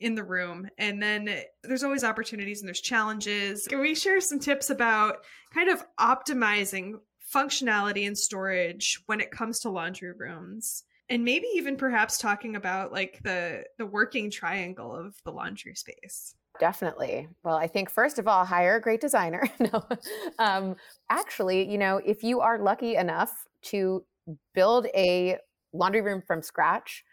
in 0.00 0.14
the 0.14 0.24
room. 0.24 0.68
And 0.78 1.02
then 1.02 1.28
there's 1.62 1.82
always 1.82 2.04
opportunities 2.04 2.60
and 2.60 2.68
there's 2.68 2.80
challenges. 2.80 3.66
Can 3.66 3.80
we 3.80 3.94
share 3.94 4.20
some 4.20 4.38
tips 4.38 4.70
about 4.70 5.24
kind 5.54 5.70
of 5.70 5.84
optimizing 5.98 6.94
functionality 7.34 8.06
and 8.06 8.16
storage 8.16 9.00
when 9.06 9.20
it 9.20 9.30
comes 9.30 9.60
to 9.60 9.70
laundry 9.70 10.12
rooms? 10.12 10.84
And 11.08 11.24
maybe 11.24 11.46
even 11.54 11.76
perhaps 11.76 12.18
talking 12.18 12.56
about 12.56 12.92
like 12.92 13.20
the 13.22 13.64
the 13.78 13.86
working 13.86 14.30
triangle 14.30 14.94
of 14.94 15.14
the 15.24 15.30
laundry 15.30 15.74
space. 15.76 16.34
Definitely. 16.58 17.28
Well, 17.44 17.56
I 17.56 17.68
think 17.68 17.90
first 17.90 18.18
of 18.18 18.26
all, 18.26 18.44
hire 18.44 18.76
a 18.76 18.80
great 18.80 19.00
designer. 19.00 19.44
no, 19.60 19.86
um, 20.38 20.76
actually, 21.10 21.70
you 21.70 21.78
know, 21.78 22.00
if 22.04 22.22
you 22.24 22.40
are 22.40 22.58
lucky 22.58 22.96
enough 22.96 23.46
to 23.62 24.04
build 24.54 24.86
a 24.94 25.36
laundry 25.72 26.00
room 26.00 26.22
from 26.26 26.42
scratch, 26.42 27.04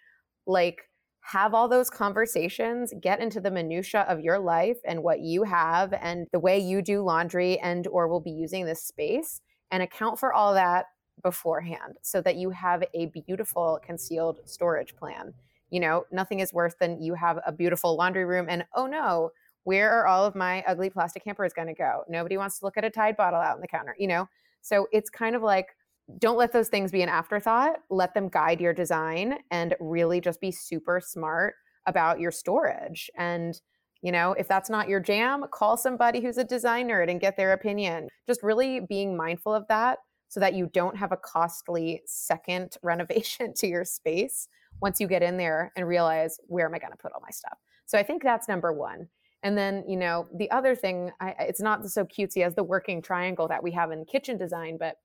like 0.48 0.90
have 1.24 1.54
all 1.54 1.68
those 1.68 1.90
conversations, 1.90 2.94
get 3.02 3.20
into 3.20 3.40
the 3.40 3.52
minutia 3.52 4.02
of 4.02 4.20
your 4.20 4.40
life 4.40 4.78
and 4.86 5.02
what 5.04 5.22
you 5.22 5.44
have 5.44 5.94
and 5.94 6.28
the 6.32 6.40
way 6.40 6.60
you 6.60 6.82
do 6.82 7.02
laundry 7.02 7.60
and 7.60 7.88
or 7.88 8.08
will 8.08 8.20
be 8.20 8.32
using 8.32 8.66
this 8.66 8.84
space 8.84 9.42
and 9.72 9.82
account 9.82 10.20
for 10.20 10.34
all 10.34 10.54
that 10.54 10.88
beforehand 11.24 11.98
so 12.02 12.22
that 12.22 12.36
you 12.36 12.50
have 12.50 12.84
a 12.94 13.06
beautiful 13.08 13.80
concealed 13.86 14.40
storage 14.46 14.96
plan 14.96 15.34
you 15.74 15.80
know, 15.80 16.06
nothing 16.12 16.40
is 16.40 16.54
worse 16.54 16.76
than 16.80 17.02
you 17.02 17.16
have 17.16 17.40
a 17.48 17.52
beautiful 17.52 17.96
laundry 17.96 18.26
room 18.26 18.46
and 18.48 18.64
oh 18.76 18.86
no, 18.86 19.32
where 19.64 19.90
are 19.90 20.06
all 20.06 20.24
of 20.24 20.36
my 20.36 20.64
ugly 20.68 20.92
plastic 20.92 21.24
hampers 21.26 21.52
going 21.52 21.68
to 21.68 21.74
go? 21.74 22.04
Nobody 22.08 22.38
wants 22.38 22.60
to 22.60 22.66
look 22.66 22.78
at 22.78 22.86
a 22.86 22.92
Tide 22.92 23.18
bottle 23.18 23.40
out 23.40 23.56
on 23.56 23.62
the 23.62 23.68
counter, 23.68 23.96
you 23.98 24.06
know? 24.08 24.30
So 24.62 24.88
it's 24.92 25.10
kind 25.10 25.36
of 25.36 25.42
like 25.42 25.76
don't 26.20 26.38
let 26.38 26.52
those 26.52 26.70
things 26.70 26.92
be 26.92 27.02
an 27.02 27.10
afterthought. 27.10 27.78
Let 27.90 28.14
them 28.14 28.30
guide 28.30 28.60
your 28.60 28.74
design 28.74 29.38
and 29.52 29.76
really 29.80 30.20
just 30.20 30.42
be 30.42 30.52
super 30.52 31.02
smart 31.04 31.56
about 31.86 32.20
your 32.20 32.32
storage. 32.32 33.10
And, 33.18 33.60
you 34.02 34.12
know, 34.12 34.34
if 34.34 34.48
that's 34.48 34.70
not 34.70 34.90
your 34.90 35.00
jam, 35.00 35.46
call 35.52 35.78
somebody 35.78 36.22
who's 36.22 36.38
a 36.38 36.44
designer 36.44 37.02
and 37.02 37.22
get 37.22 37.38
their 37.38 37.54
opinion. 37.54 38.10
Just 38.28 38.44
really 38.44 38.82
being 38.82 39.16
mindful 39.16 39.54
of 39.54 39.66
that 39.70 40.00
so 40.28 40.40
that 40.40 40.56
you 40.56 40.70
don't 40.74 40.98
have 40.98 41.12
a 41.12 41.18
costly 41.18 42.02
second 42.06 42.76
renovation 42.84 43.54
to 43.58 43.68
your 43.68 43.86
space 43.86 44.48
once 44.82 45.00
you 45.00 45.08
get 45.08 45.24
in 45.24 45.38
there 45.38 45.72
and 45.78 45.88
realize 45.88 46.38
where 46.48 46.66
am 46.66 46.76
I 46.76 46.80
going 46.80 46.92
to 46.92 46.98
put 46.98 47.14
all 47.14 47.22
my 47.22 47.32
stuff. 47.32 47.58
So 47.86 47.98
I 47.98 48.04
think 48.04 48.24
that's 48.24 48.48
number 48.48 48.74
one. 48.74 49.08
And 49.44 49.58
then, 49.58 49.84
you 49.88 49.98
know, 49.98 50.28
the 50.36 50.50
other 50.52 50.76
thing, 50.76 51.12
I, 51.20 51.36
it's 51.40 51.62
not 51.62 51.86
so 51.90 52.06
cutesy 52.06 52.46
as 52.46 52.56
the 52.56 52.64
working 52.64 53.02
triangle 53.02 53.48
that 53.50 53.62
we 53.62 53.72
have 53.72 53.92
in 53.92 54.06
kitchen 54.06 54.38
design, 54.38 54.78
but 54.80 54.96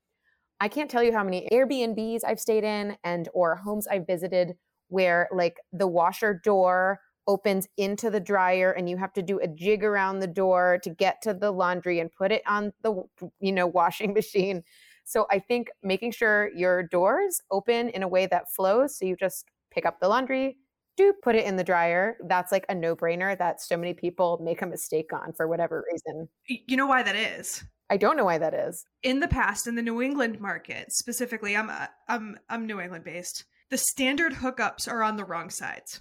I 0.60 0.68
can't 0.68 0.90
tell 0.90 1.02
you 1.02 1.12
how 1.12 1.22
many 1.24 1.48
Airbnbs 1.52 2.20
I've 2.26 2.40
stayed 2.40 2.64
in 2.64 2.96
and 3.04 3.28
or 3.32 3.56
homes 3.56 3.86
I've 3.86 4.06
visited 4.06 4.56
where 4.88 5.28
like 5.32 5.58
the 5.72 5.86
washer 5.86 6.34
door 6.34 7.00
opens 7.26 7.68
into 7.76 8.10
the 8.10 8.20
dryer 8.20 8.72
and 8.72 8.88
you 8.88 8.96
have 8.96 9.12
to 9.12 9.22
do 9.22 9.38
a 9.38 9.46
jig 9.46 9.84
around 9.84 10.18
the 10.18 10.26
door 10.26 10.78
to 10.82 10.90
get 10.90 11.20
to 11.22 11.34
the 11.34 11.50
laundry 11.50 12.00
and 12.00 12.10
put 12.10 12.32
it 12.32 12.42
on 12.46 12.72
the 12.82 13.02
you 13.38 13.52
know 13.52 13.66
washing 13.80 14.12
machine. 14.14 14.62
So 15.04 15.26
I 15.30 15.38
think 15.38 15.68
making 15.82 16.12
sure 16.12 16.50
your 16.54 16.82
doors 16.82 17.40
open 17.50 17.90
in 17.90 18.02
a 18.02 18.08
way 18.08 18.26
that 18.26 18.50
flows 18.52 18.98
so 18.98 19.06
you 19.06 19.16
just 19.16 19.46
pick 19.70 19.86
up 19.86 20.00
the 20.00 20.08
laundry, 20.08 20.56
do 20.96 21.14
put 21.22 21.36
it 21.36 21.46
in 21.46 21.56
the 21.56 21.64
dryer. 21.64 22.16
That's 22.26 22.50
like 22.50 22.66
a 22.68 22.74
no-brainer 22.74 23.38
that 23.38 23.60
so 23.60 23.76
many 23.76 23.94
people 23.94 24.40
make 24.42 24.60
a 24.60 24.66
mistake 24.66 25.12
on 25.12 25.32
for 25.32 25.46
whatever 25.46 25.84
reason. 25.90 26.28
You 26.46 26.76
know 26.76 26.86
why 26.86 27.02
that 27.02 27.16
is? 27.16 27.62
I 27.90 27.96
don't 27.96 28.16
know 28.16 28.24
why 28.24 28.38
that 28.38 28.54
is. 28.54 28.84
in 29.02 29.20
the 29.20 29.28
past 29.28 29.66
in 29.66 29.74
the 29.74 29.82
New 29.82 30.02
England 30.02 30.40
market 30.40 30.92
specifically 30.92 31.56
I'm 31.56 31.70
uh, 31.70 31.86
I'm 32.08 32.38
I'm 32.48 32.66
New 32.66 32.80
England 32.80 33.04
based 33.04 33.44
the 33.70 33.78
standard 33.78 34.34
hookups 34.34 34.90
are 34.90 35.02
on 35.02 35.16
the 35.16 35.24
wrong 35.24 35.50
sides. 35.50 36.00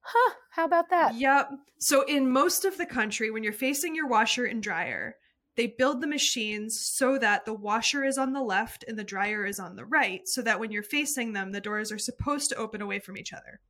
Huh, 0.00 0.34
how 0.50 0.64
about 0.64 0.90
that? 0.90 1.14
Yep. 1.14 1.50
So 1.78 2.02
in 2.02 2.30
most 2.30 2.64
of 2.64 2.76
the 2.76 2.86
country 2.86 3.30
when 3.30 3.44
you're 3.44 3.52
facing 3.52 3.94
your 3.94 4.08
washer 4.08 4.44
and 4.44 4.62
dryer 4.62 5.16
they 5.56 5.66
build 5.66 6.00
the 6.00 6.06
machines 6.06 6.80
so 6.94 7.18
that 7.18 7.44
the 7.44 7.52
washer 7.52 8.04
is 8.04 8.16
on 8.16 8.32
the 8.32 8.42
left 8.42 8.84
and 8.88 8.98
the 8.98 9.04
dryer 9.04 9.44
is 9.44 9.60
on 9.60 9.76
the 9.76 9.84
right 9.84 10.22
so 10.24 10.40
that 10.42 10.58
when 10.58 10.72
you're 10.72 10.82
facing 10.82 11.32
them 11.32 11.52
the 11.52 11.60
doors 11.60 11.92
are 11.92 11.98
supposed 11.98 12.48
to 12.48 12.56
open 12.56 12.80
away 12.80 12.98
from 12.98 13.16
each 13.18 13.32
other. 13.32 13.60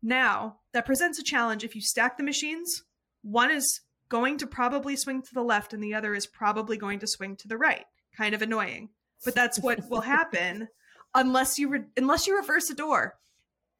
Now, 0.00 0.60
that 0.72 0.86
presents 0.86 1.18
a 1.18 1.24
challenge 1.24 1.64
if 1.64 1.74
you 1.74 1.80
stack 1.80 2.16
the 2.16 2.22
machines. 2.22 2.84
One 3.22 3.50
is 3.50 3.80
going 4.08 4.38
to 4.38 4.46
probably 4.46 4.96
swing 4.96 5.22
to 5.22 5.34
the 5.34 5.42
left 5.42 5.72
and 5.72 5.82
the 5.82 5.94
other 5.94 6.14
is 6.14 6.26
probably 6.26 6.76
going 6.76 6.98
to 7.00 7.06
swing 7.06 7.36
to 7.36 7.48
the 7.48 7.56
right. 7.56 7.84
Kind 8.16 8.34
of 8.34 8.42
annoying. 8.42 8.90
But 9.24 9.34
that's 9.34 9.60
what 9.60 9.88
will 9.90 10.00
happen 10.00 10.68
unless 11.14 11.58
you 11.58 11.68
re- 11.68 11.84
unless 11.96 12.26
you 12.26 12.36
reverse 12.36 12.70
a 12.70 12.74
door. 12.74 13.14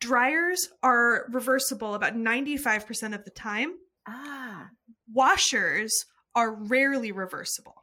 Dryers 0.01 0.69
are 0.83 1.27
reversible 1.31 1.95
about 1.95 2.15
95% 2.15 3.15
of 3.15 3.25
the 3.25 3.31
time. 3.31 3.75
Ah, 4.07 4.69
Washers 5.13 6.05
are 6.35 6.55
rarely 6.55 7.11
reversible. 7.11 7.75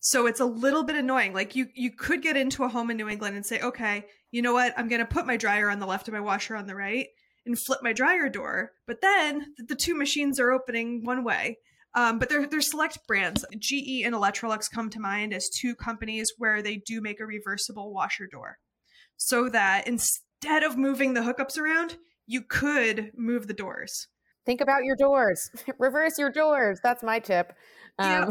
So 0.00 0.26
it's 0.26 0.40
a 0.40 0.44
little 0.44 0.82
bit 0.82 0.96
annoying. 0.96 1.32
Like 1.32 1.56
you 1.56 1.68
you 1.74 1.90
could 1.90 2.22
get 2.22 2.36
into 2.36 2.64
a 2.64 2.68
home 2.68 2.90
in 2.90 2.96
New 2.96 3.08
England 3.08 3.36
and 3.36 3.46
say, 3.46 3.60
"Okay, 3.60 4.06
you 4.30 4.42
know 4.42 4.52
what? 4.52 4.74
I'm 4.76 4.88
going 4.88 5.00
to 5.00 5.06
put 5.06 5.26
my 5.26 5.36
dryer 5.36 5.70
on 5.70 5.78
the 5.78 5.86
left 5.86 6.08
and 6.08 6.14
my 6.14 6.20
washer 6.20 6.56
on 6.56 6.66
the 6.66 6.74
right 6.74 7.06
and 7.46 7.58
flip 7.58 7.80
my 7.82 7.92
dryer 7.92 8.28
door." 8.28 8.72
But 8.86 9.00
then 9.00 9.54
the 9.58 9.76
two 9.76 9.94
machines 9.94 10.38
are 10.40 10.50
opening 10.50 11.04
one 11.04 11.24
way. 11.24 11.58
Um, 11.96 12.18
but 12.18 12.28
they're 12.28 12.60
select 12.60 13.06
brands. 13.06 13.44
GE 13.56 14.02
and 14.04 14.14
Electrolux 14.14 14.68
come 14.68 14.90
to 14.90 14.98
mind 14.98 15.32
as 15.32 15.48
two 15.48 15.76
companies 15.76 16.32
where 16.38 16.60
they 16.60 16.76
do 16.76 17.00
make 17.00 17.20
a 17.20 17.26
reversible 17.26 17.92
washer 17.92 18.26
door, 18.26 18.58
so 19.16 19.48
that 19.48 19.86
instead 19.86 20.64
of 20.64 20.76
moving 20.76 21.14
the 21.14 21.20
hookups 21.20 21.56
around, 21.56 21.96
you 22.26 22.42
could 22.42 23.12
move 23.16 23.46
the 23.46 23.54
doors. 23.54 24.08
Think 24.44 24.60
about 24.60 24.84
your 24.84 24.96
doors. 24.96 25.50
Reverse 25.78 26.18
your 26.18 26.30
doors. 26.30 26.80
That's 26.82 27.02
my 27.02 27.18
tip. 27.18 27.52
Um, 27.98 28.30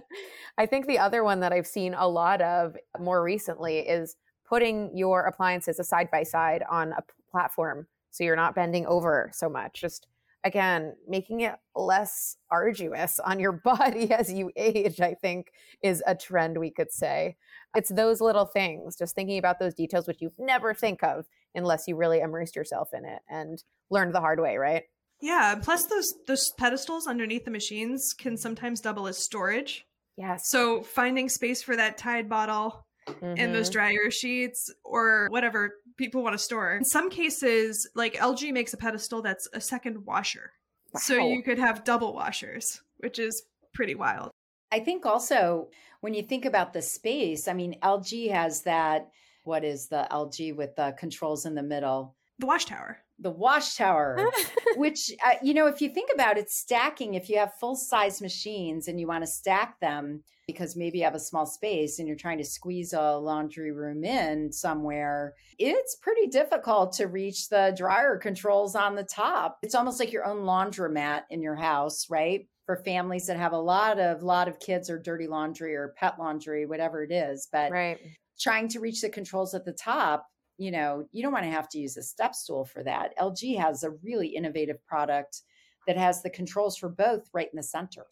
I 0.58 0.66
think 0.66 0.86
the 0.86 0.98
other 0.98 1.24
one 1.24 1.40
that 1.40 1.52
I've 1.52 1.66
seen 1.66 1.94
a 1.94 2.06
lot 2.06 2.40
of 2.42 2.76
more 2.98 3.22
recently 3.22 3.78
is 3.78 4.16
putting 4.48 4.96
your 4.96 5.24
appliances 5.24 5.80
side 5.88 6.10
by 6.10 6.22
side 6.22 6.62
on 6.70 6.92
a 6.92 7.02
platform 7.30 7.86
so 8.10 8.24
you're 8.24 8.36
not 8.36 8.54
bending 8.54 8.86
over 8.86 9.30
so 9.32 9.48
much. 9.48 9.80
Just 9.80 10.06
again, 10.44 10.94
making 11.06 11.40
it 11.40 11.54
less 11.74 12.36
arduous 12.50 13.18
on 13.20 13.40
your 13.40 13.52
body 13.64 14.12
as 14.12 14.32
you 14.32 14.50
age, 14.56 15.00
I 15.00 15.14
think 15.14 15.52
is 15.82 16.02
a 16.06 16.14
trend 16.14 16.58
we 16.58 16.70
could 16.70 16.92
say. 16.92 17.36
It's 17.76 17.90
those 17.90 18.20
little 18.20 18.46
things, 18.46 18.96
just 18.96 19.14
thinking 19.14 19.38
about 19.38 19.58
those 19.58 19.74
details, 19.74 20.06
which 20.06 20.22
you 20.22 20.32
never 20.38 20.74
think 20.74 21.02
of 21.02 21.26
unless 21.54 21.84
you 21.86 21.96
really 21.96 22.20
immersed 22.20 22.56
yourself 22.56 22.90
in 22.92 23.04
it 23.04 23.20
and 23.28 23.62
learned 23.90 24.14
the 24.14 24.20
hard 24.20 24.40
way, 24.40 24.56
right? 24.56 24.84
Yeah, 25.20 25.56
plus 25.60 25.86
those 25.86 26.14
those 26.26 26.52
pedestals 26.58 27.08
underneath 27.08 27.44
the 27.44 27.50
machines 27.50 28.14
can 28.16 28.36
sometimes 28.36 28.80
double 28.80 29.08
as 29.08 29.18
storage. 29.18 29.84
Yes. 30.16 30.48
So 30.48 30.82
finding 30.82 31.28
space 31.28 31.62
for 31.62 31.76
that 31.76 31.98
Tide 31.98 32.28
bottle 32.28 32.86
mm-hmm. 33.08 33.34
and 33.36 33.54
those 33.54 33.68
mm-hmm. 33.68 33.78
dryer 33.78 34.10
sheets 34.10 34.72
or 34.84 35.28
whatever 35.30 35.76
people 35.96 36.22
want 36.22 36.34
to 36.34 36.38
store. 36.38 36.76
In 36.76 36.84
some 36.84 37.10
cases, 37.10 37.88
like 37.94 38.14
LG 38.14 38.52
makes 38.52 38.72
a 38.72 38.76
pedestal 38.76 39.22
that's 39.22 39.48
a 39.52 39.60
second 39.60 40.04
washer. 40.04 40.52
Wow. 40.92 41.00
So 41.00 41.28
you 41.28 41.42
could 41.42 41.58
have 41.58 41.84
double 41.84 42.14
washers, 42.14 42.80
which 42.98 43.18
is 43.18 43.42
pretty 43.74 43.94
wild. 43.94 44.30
I 44.70 44.80
think 44.80 45.06
also 45.06 45.68
when 46.00 46.14
you 46.14 46.22
think 46.22 46.44
about 46.44 46.72
the 46.72 46.82
space, 46.82 47.48
I 47.48 47.54
mean 47.54 47.76
LG 47.82 48.30
has 48.30 48.62
that 48.62 49.10
what 49.44 49.64
is 49.64 49.88
the 49.88 50.06
LG 50.10 50.56
with 50.56 50.76
the 50.76 50.94
controls 50.98 51.46
in 51.46 51.54
the 51.54 51.62
middle? 51.62 52.14
The 52.38 52.46
wash 52.46 52.66
tower 52.66 52.98
the 53.18 53.30
wash 53.30 53.76
tower, 53.76 54.30
which, 54.76 55.10
uh, 55.24 55.34
you 55.42 55.54
know, 55.54 55.66
if 55.66 55.80
you 55.80 55.88
think 55.88 56.10
about 56.14 56.38
it, 56.38 56.50
stacking, 56.50 57.14
if 57.14 57.28
you 57.28 57.38
have 57.38 57.52
full 57.54 57.76
size 57.76 58.20
machines 58.20 58.88
and 58.88 59.00
you 59.00 59.06
want 59.06 59.22
to 59.22 59.30
stack 59.30 59.78
them 59.80 60.22
because 60.46 60.76
maybe 60.76 60.98
you 60.98 61.04
have 61.04 61.14
a 61.14 61.20
small 61.20 61.44
space 61.44 61.98
and 61.98 62.08
you're 62.08 62.16
trying 62.16 62.38
to 62.38 62.44
squeeze 62.44 62.94
a 62.94 63.16
laundry 63.18 63.70
room 63.70 64.02
in 64.02 64.50
somewhere, 64.50 65.34
it's 65.58 65.96
pretty 65.96 66.26
difficult 66.26 66.92
to 66.94 67.06
reach 67.06 67.48
the 67.48 67.74
dryer 67.76 68.16
controls 68.16 68.74
on 68.74 68.94
the 68.94 69.04
top. 69.04 69.58
It's 69.62 69.74
almost 69.74 70.00
like 70.00 70.12
your 70.12 70.24
own 70.24 70.38
laundromat 70.38 71.22
in 71.30 71.42
your 71.42 71.56
house, 71.56 72.08
right? 72.08 72.48
For 72.64 72.76
families 72.76 73.26
that 73.26 73.36
have 73.36 73.52
a 73.52 73.58
lot 73.58 73.98
of 73.98 74.22
lot 74.22 74.48
of 74.48 74.58
kids 74.58 74.88
or 74.88 74.98
dirty 74.98 75.26
laundry 75.26 75.74
or 75.74 75.94
pet 75.96 76.18
laundry, 76.18 76.66
whatever 76.66 77.02
it 77.02 77.12
is, 77.12 77.48
but 77.52 77.70
right. 77.70 77.98
trying 78.40 78.68
to 78.68 78.80
reach 78.80 79.02
the 79.02 79.10
controls 79.10 79.54
at 79.54 79.64
the 79.64 79.72
top 79.72 80.26
you 80.58 80.70
know, 80.70 81.06
you 81.12 81.22
don't 81.22 81.32
want 81.32 81.44
to 81.44 81.50
have 81.50 81.68
to 81.70 81.78
use 81.78 81.96
a 81.96 82.02
step 82.02 82.34
stool 82.34 82.64
for 82.64 82.82
that. 82.82 83.16
LG 83.18 83.58
has 83.58 83.84
a 83.84 83.90
really 84.02 84.28
innovative 84.28 84.84
product 84.84 85.42
that 85.86 85.96
has 85.96 86.22
the 86.22 86.30
controls 86.30 86.76
for 86.76 86.88
both 86.88 87.30
right 87.32 87.48
in 87.50 87.56
the 87.56 87.62
center. 87.62 88.04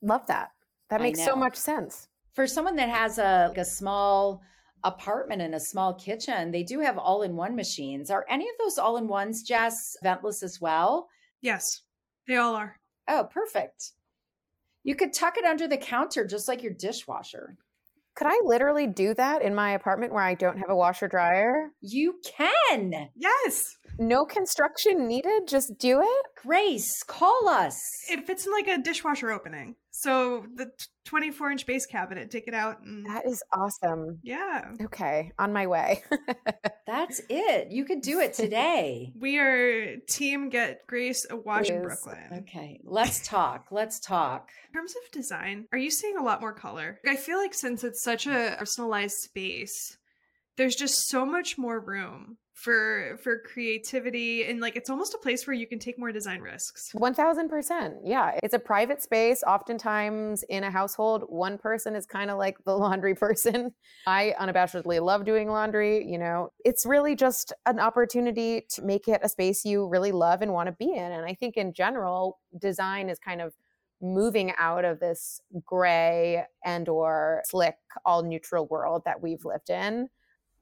Love 0.00 0.26
that. 0.28 0.50
That 0.88 1.02
makes 1.02 1.22
so 1.22 1.36
much 1.36 1.56
sense. 1.56 2.08
For 2.32 2.46
someone 2.46 2.76
that 2.76 2.88
has 2.88 3.18
a 3.18 3.48
like 3.48 3.58
a 3.58 3.64
small 3.64 4.40
apartment 4.84 5.42
and 5.42 5.54
a 5.54 5.60
small 5.60 5.92
kitchen, 5.94 6.50
they 6.50 6.62
do 6.62 6.80
have 6.80 6.96
all-in-one 6.96 7.54
machines. 7.54 8.10
Are 8.10 8.24
any 8.30 8.48
of 8.48 8.54
those 8.58 8.78
all-in-ones, 8.78 9.42
Jess, 9.42 9.96
ventless 10.02 10.42
as 10.42 10.60
well? 10.60 11.08
Yes, 11.42 11.82
they 12.26 12.36
all 12.36 12.54
are. 12.54 12.76
Oh, 13.08 13.28
perfect. 13.30 13.92
You 14.84 14.94
could 14.94 15.12
tuck 15.12 15.36
it 15.36 15.44
under 15.44 15.68
the 15.68 15.76
counter 15.76 16.24
just 16.24 16.48
like 16.48 16.62
your 16.62 16.72
dishwasher. 16.72 17.56
Could 18.20 18.26
I 18.26 18.38
literally 18.44 18.86
do 18.86 19.14
that 19.14 19.40
in 19.40 19.54
my 19.54 19.70
apartment 19.70 20.12
where 20.12 20.22
I 20.22 20.34
don't 20.34 20.58
have 20.58 20.68
a 20.68 20.76
washer 20.76 21.08
dryer? 21.08 21.70
You 21.80 22.20
can. 22.22 23.08
Yes. 23.16 23.78
No 23.98 24.26
construction 24.26 25.08
needed. 25.08 25.48
Just 25.48 25.78
do 25.78 26.02
it. 26.02 26.26
Grace, 26.36 27.02
call 27.02 27.48
us. 27.48 27.80
It 28.10 28.26
fits 28.26 28.44
in 28.44 28.52
like 28.52 28.68
a 28.68 28.76
dishwasher 28.76 29.30
opening. 29.30 29.76
So 30.00 30.46
the 30.54 30.70
24 31.04 31.50
inch 31.50 31.66
base 31.66 31.84
cabinet, 31.84 32.30
take 32.30 32.48
it 32.48 32.54
out. 32.54 32.80
And... 32.82 33.04
That 33.04 33.26
is 33.26 33.42
awesome. 33.52 34.18
Yeah. 34.22 34.72
Okay. 34.84 35.30
On 35.38 35.52
my 35.52 35.66
way. 35.66 36.02
That's 36.86 37.20
it. 37.28 37.70
You 37.70 37.84
could 37.84 38.00
do 38.00 38.18
it 38.18 38.32
today. 38.32 39.12
we 39.20 39.38
are 39.38 39.98
team 40.08 40.48
get 40.48 40.86
Grace 40.86 41.26
a 41.28 41.36
wash 41.36 41.68
in 41.68 41.82
Brooklyn. 41.82 42.16
Okay. 42.48 42.80
Let's 42.82 43.28
talk. 43.28 43.66
Let's 43.70 44.00
talk. 44.00 44.48
In 44.68 44.80
terms 44.80 44.94
of 44.96 45.12
design, 45.12 45.66
are 45.70 45.78
you 45.78 45.90
seeing 45.90 46.16
a 46.16 46.24
lot 46.24 46.40
more 46.40 46.54
color? 46.54 46.98
I 47.06 47.16
feel 47.16 47.36
like 47.36 47.52
since 47.52 47.84
it's 47.84 48.02
such 48.02 48.26
a 48.26 48.56
personalized 48.58 49.18
space, 49.18 49.98
there's 50.56 50.76
just 50.76 51.08
so 51.08 51.26
much 51.26 51.58
more 51.58 51.78
room 51.78 52.38
for 52.60 53.18
for 53.22 53.38
creativity 53.38 54.44
and 54.44 54.60
like 54.60 54.76
it's 54.76 54.90
almost 54.90 55.14
a 55.14 55.18
place 55.18 55.46
where 55.46 55.54
you 55.54 55.66
can 55.66 55.78
take 55.78 55.98
more 55.98 56.12
design 56.12 56.40
risks. 56.40 56.92
1000% 56.94 57.94
yeah. 58.04 58.38
It's 58.42 58.52
a 58.52 58.58
private 58.58 59.02
space 59.02 59.42
oftentimes 59.46 60.42
in 60.44 60.64
a 60.64 60.70
household 60.70 61.24
one 61.28 61.56
person 61.56 61.96
is 61.96 62.04
kind 62.04 62.30
of 62.30 62.36
like 62.36 62.62
the 62.64 62.76
laundry 62.76 63.14
person. 63.14 63.72
I 64.06 64.34
unabashedly 64.38 65.02
love 65.02 65.24
doing 65.24 65.48
laundry 65.48 66.06
you 66.06 66.18
know. 66.18 66.52
It's 66.64 66.84
really 66.84 67.16
just 67.16 67.52
an 67.64 67.80
opportunity 67.80 68.66
to 68.70 68.82
make 68.82 69.08
it 69.08 69.20
a 69.22 69.28
space 69.28 69.64
you 69.64 69.86
really 69.88 70.12
love 70.12 70.42
and 70.42 70.52
want 70.52 70.66
to 70.66 70.72
be 70.72 70.92
in 70.92 71.12
and 71.12 71.24
i 71.24 71.34
think 71.34 71.56
in 71.56 71.72
general 71.72 72.38
design 72.58 73.08
is 73.08 73.18
kind 73.18 73.40
of 73.40 73.54
moving 74.02 74.52
out 74.58 74.84
of 74.84 74.98
this 75.00 75.40
gray 75.64 76.44
and 76.64 76.88
or 76.88 77.42
slick 77.46 77.76
all 78.04 78.22
neutral 78.22 78.66
world 78.66 79.02
that 79.04 79.20
we've 79.20 79.44
lived 79.44 79.70
in 79.70 80.08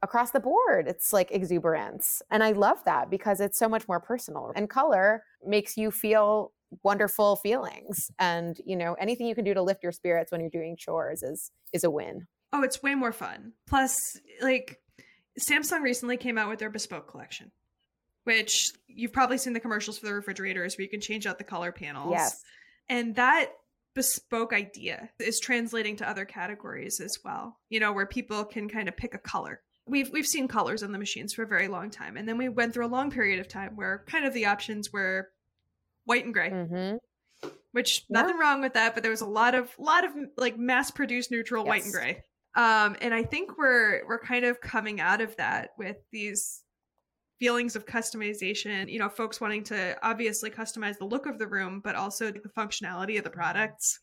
across 0.03 0.31
the 0.31 0.41
board. 0.41 0.87
It's 0.87 1.13
like 1.13 1.31
exuberance. 1.31 2.23
And 2.31 2.43
I 2.43 2.53
love 2.53 2.85
that 2.85 3.11
because 3.11 3.41
it's 3.41 3.59
so 3.59 3.69
much 3.69 3.89
more 3.89 4.01
personal. 4.01 4.53
And 4.55 4.69
color 4.71 5.25
makes 5.45 5.77
you 5.77 5.91
feel 5.91 6.53
wonderful 6.83 7.37
feelings. 7.37 8.11
And, 8.19 8.61
you 8.65 8.77
know, 8.77 8.95
anything 8.95 9.27
you 9.27 9.35
can 9.35 9.45
do 9.45 9.55
to 9.55 9.63
lift 9.63 9.83
your 9.83 9.93
spirits 9.93 10.31
when 10.31 10.41
you're 10.41 10.51
doing 10.51 10.77
chores 10.77 11.23
is 11.23 11.51
is 11.73 11.85
a 11.85 11.91
win. 11.91 12.27
Oh, 12.53 12.63
it's 12.63 12.83
way 12.83 12.95
more 12.95 13.13
fun. 13.13 13.53
Plus, 13.67 13.97
like 14.41 14.81
Samsung 15.39 15.83
recently 15.83 16.17
came 16.17 16.39
out 16.39 16.49
with 16.49 16.59
their 16.59 16.71
bespoke 16.71 17.09
collection, 17.09 17.51
which 18.25 18.71
you've 18.87 19.13
probably 19.13 19.39
seen 19.39 19.53
the 19.53 19.61
commercials 19.61 19.99
for 19.99 20.07
the 20.07 20.15
refrigerators 20.15 20.77
where 20.77 20.85
you 20.85 20.91
can 20.91 21.01
change 21.01 21.27
out 21.27 21.39
the 21.39 21.45
color 21.45 21.73
panels. 21.73 22.13
Yes. 22.13 22.43
And 22.89 23.15
that 23.17 23.51
bespoke 23.95 24.53
idea 24.53 25.11
is 25.19 25.41
translating 25.41 25.97
to 25.97 26.09
other 26.09 26.25
categories 26.25 27.01
as 27.01 27.19
well. 27.25 27.59
You 27.69 27.81
know, 27.81 27.93
where 27.93 28.07
people 28.07 28.45
can 28.45 28.69
kind 28.69 28.89
of 28.89 28.97
pick 28.97 29.15
a 29.15 29.19
color 29.19 29.61
we've 29.88 30.11
we've 30.11 30.27
seen 30.27 30.48
colors 30.48 30.83
on 30.83 30.92
the 30.92 30.98
machines 30.98 31.33
for 31.33 31.42
a 31.42 31.46
very 31.46 31.68
long 31.68 31.90
time, 31.90 32.16
and 32.16 32.29
then 32.29 32.38
we 32.38 32.48
went 32.48 32.74
through 32.74 32.87
a 32.87 32.88
long 32.88 33.11
period 33.11 33.40
of 33.40 33.48
time 33.48 33.77
where 33.77 34.05
kind 34.07 34.24
of 34.24 34.35
the 34.35 34.46
options 34.46 34.92
were 34.92 35.29
white 36.05 36.24
and 36.24 36.35
gray. 36.35 36.51
Mm-hmm. 36.51 36.96
Which 37.72 38.05
yeah. 38.09 38.22
nothing 38.22 38.38
wrong 38.38 38.61
with 38.61 38.74
that, 38.74 38.94
but 38.94 39.03
there 39.03 39.11
was 39.11 39.20
a 39.20 39.27
lot 39.27 39.55
of 39.55 39.70
lot 39.79 40.05
of 40.05 40.12
like 40.37 40.59
mass 40.59 40.90
produced 40.90 41.31
neutral 41.31 41.64
yes. 41.64 41.68
white 41.68 41.85
and 41.85 41.92
gray. 41.92 42.22
Um, 42.55 42.96
and 43.01 43.14
I 43.14 43.22
think 43.22 43.57
we're 43.59 44.07
we're 44.07 44.18
kind 44.18 44.44
of 44.44 44.61
coming 44.61 45.01
out 45.01 45.20
of 45.20 45.37
that 45.37 45.70
with 45.79 45.96
these 46.11 46.62
feelings 47.38 47.77
of 47.77 47.87
customization. 47.87 48.90
You 48.90 48.98
know, 48.98 49.09
folks 49.09 49.40
wanting 49.40 49.64
to 49.64 49.96
obviously 50.03 50.51
customize 50.51 50.98
the 50.98 51.05
look 51.05 51.27
of 51.27 51.38
the 51.38 51.46
room, 51.46 51.81
but 51.85 51.94
also 51.94 52.33
the 52.33 52.40
functionality 52.57 53.18
of 53.18 53.24
the 53.24 53.31
products. 53.31 54.01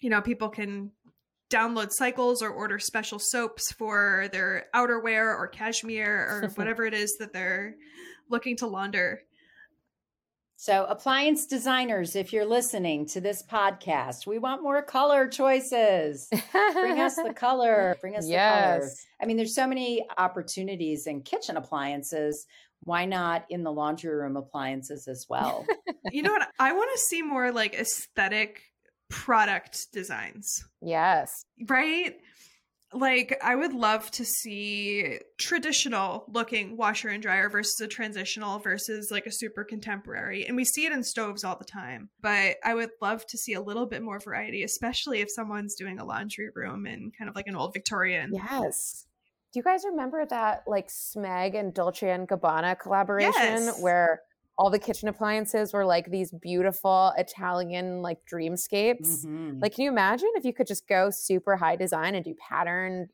You 0.00 0.08
know, 0.08 0.22
people 0.22 0.48
can 0.48 0.92
download 1.50 1.92
cycles 1.92 2.42
or 2.42 2.50
order 2.50 2.78
special 2.78 3.18
soaps 3.18 3.72
for 3.72 4.28
their 4.32 4.66
outerwear 4.74 5.36
or 5.36 5.48
cashmere 5.48 6.42
or 6.44 6.48
whatever 6.54 6.84
it 6.84 6.94
is 6.94 7.16
that 7.18 7.32
they're 7.32 7.74
looking 8.28 8.56
to 8.58 8.66
launder. 8.66 9.20
So, 10.56 10.84
appliance 10.84 11.46
designers, 11.46 12.14
if 12.14 12.34
you're 12.34 12.44
listening 12.44 13.06
to 13.06 13.20
this 13.22 13.42
podcast, 13.42 14.26
we 14.26 14.38
want 14.38 14.62
more 14.62 14.82
color 14.82 15.26
choices. 15.26 16.28
Bring 16.74 17.00
us 17.00 17.16
the 17.16 17.32
color. 17.34 17.96
Bring 18.02 18.14
us 18.14 18.28
yes. 18.28 18.74
the 18.74 18.80
color. 18.80 18.92
I 19.22 19.24
mean, 19.26 19.38
there's 19.38 19.54
so 19.54 19.66
many 19.66 20.06
opportunities 20.18 21.06
in 21.06 21.22
kitchen 21.22 21.56
appliances. 21.56 22.46
Why 22.80 23.06
not 23.06 23.46
in 23.48 23.62
the 23.62 23.72
laundry 23.72 24.14
room 24.14 24.36
appliances 24.36 25.08
as 25.08 25.24
well? 25.30 25.64
you 26.12 26.22
know 26.22 26.32
what? 26.32 26.46
I 26.58 26.72
want 26.74 26.90
to 26.92 26.98
see 26.98 27.22
more 27.22 27.52
like 27.52 27.74
aesthetic 27.74 28.60
product 29.10 29.88
designs. 29.92 30.64
Yes. 30.80 31.44
Right? 31.68 32.14
Like, 32.92 33.38
I 33.40 33.54
would 33.54 33.72
love 33.72 34.10
to 34.12 34.24
see 34.24 35.18
traditional 35.38 36.24
looking 36.26 36.76
washer 36.76 37.08
and 37.08 37.22
dryer 37.22 37.48
versus 37.48 37.80
a 37.80 37.86
transitional 37.86 38.58
versus 38.58 39.10
like 39.12 39.26
a 39.26 39.30
super 39.32 39.62
contemporary. 39.62 40.44
And 40.46 40.56
we 40.56 40.64
see 40.64 40.86
it 40.86 40.92
in 40.92 41.04
stoves 41.04 41.44
all 41.44 41.56
the 41.56 41.64
time. 41.64 42.08
But 42.20 42.56
I 42.64 42.74
would 42.74 42.90
love 43.00 43.24
to 43.26 43.38
see 43.38 43.52
a 43.52 43.60
little 43.60 43.86
bit 43.86 44.02
more 44.02 44.18
variety, 44.18 44.64
especially 44.64 45.20
if 45.20 45.30
someone's 45.30 45.76
doing 45.76 46.00
a 46.00 46.04
laundry 46.04 46.48
room 46.52 46.86
in 46.86 47.12
kind 47.16 47.28
of 47.28 47.36
like 47.36 47.46
an 47.46 47.54
old 47.54 47.74
Victorian. 47.74 48.32
Yes. 48.32 49.06
Do 49.52 49.60
you 49.60 49.62
guys 49.64 49.84
remember 49.84 50.26
that 50.26 50.62
like 50.66 50.88
Smeg 50.88 51.58
and 51.58 51.72
Dolce 51.74 52.10
and 52.10 52.28
Gabbana 52.28 52.78
collaboration 52.78 53.32
Yes. 53.34 53.80
where 53.80 54.22
all 54.60 54.68
the 54.68 54.78
kitchen 54.78 55.08
appliances 55.08 55.72
were 55.72 55.86
like 55.86 56.10
these 56.10 56.32
beautiful 56.32 57.14
Italian 57.16 58.02
like 58.02 58.18
dreamscapes? 58.30 59.24
Mhm. 59.24 59.62
Like, 59.62 59.74
can 59.74 59.84
you 59.84 59.90
imagine 59.90 60.28
if 60.34 60.44
you 60.44 60.52
could 60.52 60.66
just 60.66 60.86
go 60.86 61.08
super 61.08 61.56
high 61.56 61.76
design 61.76 62.14
and 62.14 62.22
do 62.22 62.34
patterned 62.34 63.08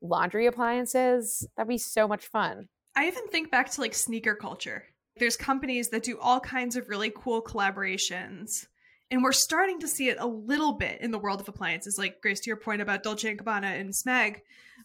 laundry 0.00 0.46
appliances? 0.46 1.46
That'd 1.56 1.68
be 1.68 1.78
so 1.78 2.08
much 2.08 2.26
fun. 2.26 2.68
I 2.96 3.06
even 3.06 3.28
think 3.28 3.48
back 3.48 3.70
to 3.70 3.80
like 3.80 3.94
sneaker 3.94 4.34
culture. 4.34 4.86
There's 5.18 5.36
companies 5.36 5.90
that 5.90 6.02
do 6.02 6.18
all 6.18 6.40
kinds 6.40 6.74
of 6.74 6.88
really 6.88 7.12
cool 7.14 7.42
collaborations. 7.42 8.66
And 9.12 9.22
we're 9.22 9.30
starting 9.30 9.78
to 9.78 9.86
see 9.86 10.08
it 10.08 10.16
a 10.18 10.26
little 10.26 10.72
bit 10.72 11.00
in 11.00 11.12
the 11.12 11.18
world 11.18 11.40
of 11.40 11.48
appliances, 11.48 11.96
like 11.96 12.20
Grace, 12.20 12.40
to 12.40 12.50
your 12.50 12.56
point 12.56 12.82
about 12.82 13.04
Dolce 13.04 13.32
& 13.34 13.36
Gabbana 13.36 13.80
and 13.80 13.90
Smeg. 13.90 14.40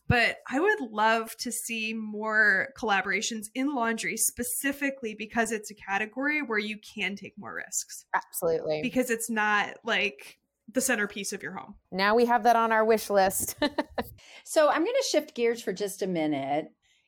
But 0.07 0.37
I 0.49 0.59
would 0.59 0.91
love 0.91 1.35
to 1.37 1.51
see 1.51 1.93
more 1.93 2.69
collaborations 2.77 3.47
in 3.55 3.73
laundry, 3.73 4.17
specifically 4.17 5.15
because 5.17 5.51
it's 5.51 5.71
a 5.71 5.75
category 5.75 6.41
where 6.41 6.59
you 6.59 6.77
can 6.77 7.15
take 7.15 7.33
more 7.37 7.55
risks. 7.55 8.05
Absolutely. 8.13 8.81
Because 8.81 9.09
it's 9.09 9.29
not 9.29 9.77
like 9.85 10.39
the 10.71 10.81
centerpiece 10.81 11.33
of 11.33 11.43
your 11.43 11.53
home. 11.53 11.75
now 11.91 12.15
we 12.15 12.25
have 12.25 12.43
that 12.43 12.55
on 12.55 12.71
our 12.71 12.83
wish 12.83 13.09
list. 13.09 13.55
So 14.43 14.69
I'm 14.69 14.83
going 14.83 14.95
to 15.01 15.07
shift 15.09 15.35
gears 15.35 15.61
for 15.61 15.73
just 15.73 16.01
a 16.01 16.07
minute. 16.07 16.65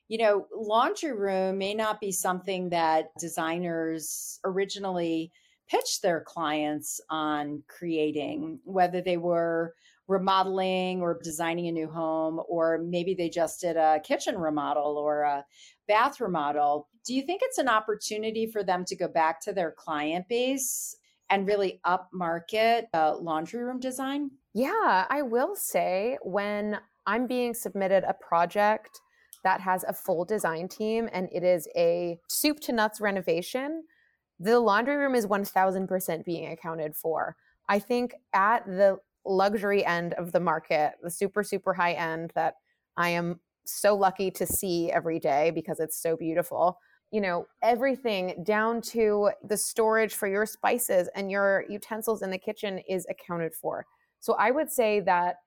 You 0.08 0.19
know, 0.19 0.47
laundry 0.55 1.13
room 1.13 1.58
may 1.58 1.73
not 1.73 1.99
be 1.99 2.12
something 2.12 2.69
that 2.69 3.10
designers 3.19 4.39
originally 4.43 5.31
pitched 5.67 6.01
their 6.01 6.21
clients 6.21 7.01
on 7.10 7.63
creating, 7.67 8.60
whether 8.63 9.01
they 9.01 9.17
were 9.17 9.73
remodeling 10.08 11.02
or 11.02 11.20
designing 11.24 11.68
a 11.68 11.72
new 11.72 11.88
home, 11.88 12.39
or 12.48 12.80
maybe 12.84 13.13
they 13.13 13.30
just 13.30 13.62
did 13.62 13.78
a 13.78 14.00
kitchen 14.04 14.38
remodel 14.38 14.98
or 14.98 15.22
a 15.22 15.46
bath 15.88 16.20
remodel. 16.20 16.88
Do 17.06 17.13
you 17.13 17.24
think 17.24 17.41
it's 17.44 17.58
an 17.58 17.68
opportunity 17.68 18.46
for 18.48 18.63
them 18.63 18.86
to 18.86 18.96
go 18.96 19.08
back 19.08 19.41
to 19.41 19.54
their 19.54 19.72
client 19.72 20.28
base 20.28 20.96
and 21.30 21.48
really 21.48 21.80
upmarket 21.86 22.84
uh, 22.94 23.18
laundry 23.18 23.63
room 23.63 23.80
design? 23.80 24.32
Yeah, 24.54 25.06
I 25.10 25.22
will 25.22 25.56
say 25.56 26.18
when 26.22 26.80
I'm 27.08 27.28
being 27.28 27.54
submitted 27.54 28.04
a 28.04 28.13
project 28.13 29.02
that 29.44 29.62
has 29.62 29.84
a 29.84 29.94
full 29.94 30.26
design 30.26 30.68
team 30.68 31.10
and 31.12 31.30
it 31.32 31.44
is 31.44 31.68
a 31.76 32.20
soup 32.28 32.60
to 32.62 32.72
nuts 32.72 33.00
renovation, 33.00 33.84
the 34.39 34.60
laundry 34.60 34.98
room 34.98 35.15
is 35.15 35.28
1000% 35.28 36.26
being 36.26 36.52
accounted 36.52 36.96
for. 36.96 37.36
I 37.70 37.80
think 37.80 38.13
at 38.34 38.65
the 38.65 38.98
luxury 39.25 39.85
end 39.85 40.13
of 40.13 40.31
the 40.31 40.39
market, 40.39 40.93
the 41.01 41.09
super, 41.09 41.43
super 41.43 41.73
high 41.73 41.93
end 41.93 42.31
that 42.35 42.55
I 42.97 43.09
am 43.09 43.39
so 43.65 43.95
lucky 43.95 44.31
to 44.31 44.45
see 44.45 44.91
every 44.91 45.19
day 45.19 45.51
because 45.51 45.79
it's 45.79 46.01
so 46.01 46.15
beautiful. 46.15 46.79
You 47.11 47.21
know, 47.21 47.47
everything 47.63 48.43
down 48.43 48.81
to 48.81 49.31
the 49.43 49.57
storage 49.57 50.13
for 50.13 50.27
your 50.27 50.45
spices 50.45 51.09
and 51.15 51.31
your 51.31 51.65
utensils 51.69 52.21
in 52.21 52.29
the 52.29 52.38
kitchen 52.38 52.79
is 52.88 53.05
accounted 53.09 53.53
for. 53.53 53.85
So 54.19 54.33
I 54.33 54.51
would 54.51 54.71
say 54.71 54.99
that 55.01 55.38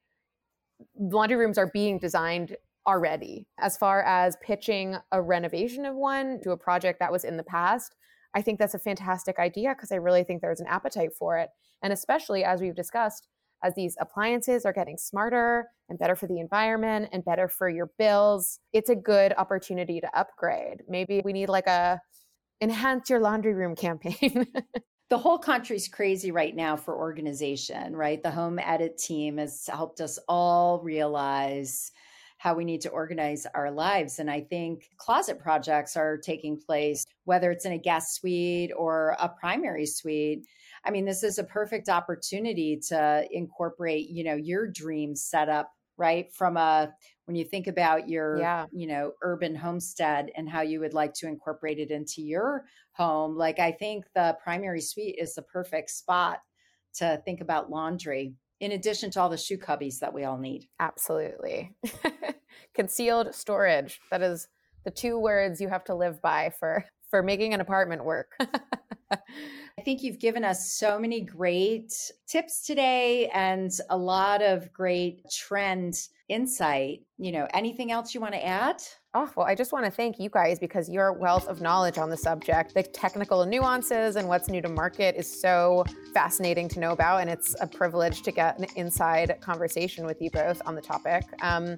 laundry 0.99 1.37
rooms 1.37 1.59
are 1.59 1.71
being 1.73 1.99
designed 1.99 2.57
already. 2.87 3.47
As 3.59 3.77
far 3.77 4.03
as 4.03 4.37
pitching 4.41 4.97
a 5.13 5.21
renovation 5.21 5.85
of 5.85 5.95
one 5.95 6.41
to 6.43 6.53
a 6.53 6.57
project 6.57 7.01
that 7.01 7.13
was 7.13 7.25
in 7.25 7.37
the 7.37 7.43
past, 7.43 7.97
I 8.35 8.43
think 8.43 8.59
that's 8.59 8.75
a 8.75 8.79
fantastic 8.79 9.39
idea 9.39 9.75
because 9.75 9.93
I 9.93 9.97
really 9.97 10.25
think 10.25 10.41
there's 10.41 10.61
an 10.61 10.67
appetite 10.67 11.11
for 11.19 11.39
it. 11.39 11.51
And 11.83 11.93
especially 11.93 12.45
as 12.45 12.61
we've 12.61 12.75
discussed, 12.75 13.29
as 13.63 13.75
these 13.75 13.97
appliances 14.01 14.65
are 14.65 14.73
getting 14.73 14.97
smarter 14.97 15.69
and 15.89 15.99
better 15.99 16.15
for 16.15 16.27
the 16.27 16.39
environment 16.39 17.09
and 17.13 17.25
better 17.25 17.49
for 17.49 17.69
your 17.69 17.91
bills, 17.99 18.61
it's 18.73 18.91
a 18.91 18.97
good 18.97 19.33
opportunity 19.37 20.01
to 20.01 20.19
upgrade. 20.19 20.83
Maybe 20.89 21.23
we 21.25 21.33
need 21.33 21.49
like 21.49 21.67
a 21.67 22.01
enhance 22.61 23.11
your 23.11 23.21
laundry 23.21 23.55
room 23.55 23.75
campaign. 23.77 24.47
the 25.11 25.19
whole 25.19 25.39
country's 25.39 25.89
crazy 25.89 26.31
right 26.31 26.55
now 26.55 26.77
for 26.77 26.97
organization, 26.97 27.97
right? 27.97 28.23
The 28.23 28.31
home 28.31 28.59
edit 28.59 28.99
team 28.99 29.39
has 29.39 29.67
helped 29.67 30.01
us 30.01 30.19
all 30.29 30.81
realize 30.81 31.91
how 32.39 32.55
we 32.55 32.65
need 32.65 32.81
to 32.83 32.91
organize 32.91 33.47
our 33.55 33.71
lives. 33.71 34.21
And 34.21 34.31
I 34.31 34.43
think 34.43 34.89
closet 34.97 35.41
projects 35.41 35.97
are 35.97 36.17
taking 36.17 36.57
place, 36.57 37.05
whether 37.25 37.51
it's 37.51 37.65
in 37.65 37.73
a 37.73 37.79
guest 37.79 38.15
suite 38.15 38.71
or 38.77 39.17
a 39.19 39.29
primary 39.29 39.87
suite. 39.87 40.47
I 40.89 40.91
mean, 40.91 41.05
this 41.05 41.23
is 41.23 41.39
a 41.39 41.45
perfect 41.45 41.91
opportunity 41.91 42.81
to 42.89 43.29
incorporate, 43.31 44.09
you 44.09 44.25
know, 44.25 44.35
your 44.37 44.67
dream 44.67 45.15
setup, 45.15 45.71
right? 45.99 46.33
From 46.33 46.57
a 46.57 46.91
when 47.27 47.37
you 47.37 47.45
think 47.45 47.67
about 47.67 48.09
your, 48.09 48.39
Yeah. 48.39 48.65
you 48.73 48.87
know, 48.87 49.13
urban 49.23 49.55
homestead 49.55 50.31
and 50.35 50.49
how 50.49 50.63
you 50.63 50.81
would 50.81 50.95
like 50.95 51.13
to 51.15 51.27
incorporate 51.29 51.79
it 51.79 51.91
into 51.91 52.23
your 52.23 52.65
home, 52.93 53.37
like 53.37 53.59
I 53.59 53.71
think 53.73 54.07
the 54.15 54.39
primary 54.43 54.81
suite 54.81 55.17
is 55.19 55.35
the 55.35 55.43
perfect 55.43 55.91
spot 55.91 56.39
to 56.95 57.21
think 57.27 57.43
about 57.43 57.69
laundry, 57.71 58.35
in 58.61 58.73
addition 58.73 59.11
to 59.11 59.21
all 59.21 59.29
the 59.29 59.37
shoe 59.37 59.59
cubbies 59.59 59.99
that 59.99 60.15
we 60.15 60.25
all 60.25 60.39
need. 60.39 60.69
Absolutely. 60.81 61.77
Concealed 62.75 63.35
storage. 63.35 64.01
That 64.11 64.23
is 64.23 64.49
the 64.85 64.91
two 64.91 65.19
words 65.19 65.61
you 65.61 65.69
have 65.69 65.85
to 65.85 65.95
live 65.95 66.23
by 66.23 66.49
for 66.59 66.87
for 67.11 67.23
making 67.23 67.53
an 67.53 67.61
apartment 67.61 68.05
work. 68.05 68.33
I 69.79 69.81
think 69.81 70.03
you've 70.03 70.19
given 70.19 70.43
us 70.43 70.73
so 70.73 70.99
many 70.99 71.21
great 71.21 71.93
tips 72.27 72.67
today 72.67 73.29
and 73.29 73.71
a 73.91 73.97
lot 73.97 74.43
of 74.43 74.73
great 74.73 75.23
trend 75.31 76.09
insight. 76.29 77.03
You 77.17 77.31
know, 77.31 77.47
anything 77.55 77.93
else 77.93 78.13
you 78.13 78.21
want 78.21 78.35
to 78.35 78.45
add? 78.45 78.83
Oh, 79.15 79.31
well, 79.37 79.47
I 79.47 79.55
just 79.55 79.73
want 79.73 79.85
to 79.85 79.91
thank 79.93 80.19
you 80.19 80.31
guys 80.31 80.59
because 80.59 80.89
your 80.89 81.13
wealth 81.13 81.47
of 81.47 81.61
knowledge 81.61 81.97
on 81.97 82.11
the 82.11 82.17
subject, 82.17 82.75
the 82.75 82.83
technical 82.83 83.47
nuances 83.47 84.17
and 84.17 84.27
what's 84.27 84.49
new 84.49 84.61
to 84.63 84.69
market 84.69 85.15
is 85.15 85.41
so 85.41 85.85
fascinating 86.13 86.69
to 86.71 86.81
know 86.81 86.91
about. 86.91 87.21
And 87.21 87.31
it's 87.31 87.55
a 87.61 87.67
privilege 87.69 88.23
to 88.23 88.33
get 88.33 88.59
an 88.59 88.67
inside 88.75 89.39
conversation 89.41 90.07
with 90.07 90.21
you 90.21 90.33
both 90.33 90.61
on 90.67 90.75
the 90.75 90.83
topic. 90.83 91.23
Um, 91.41 91.77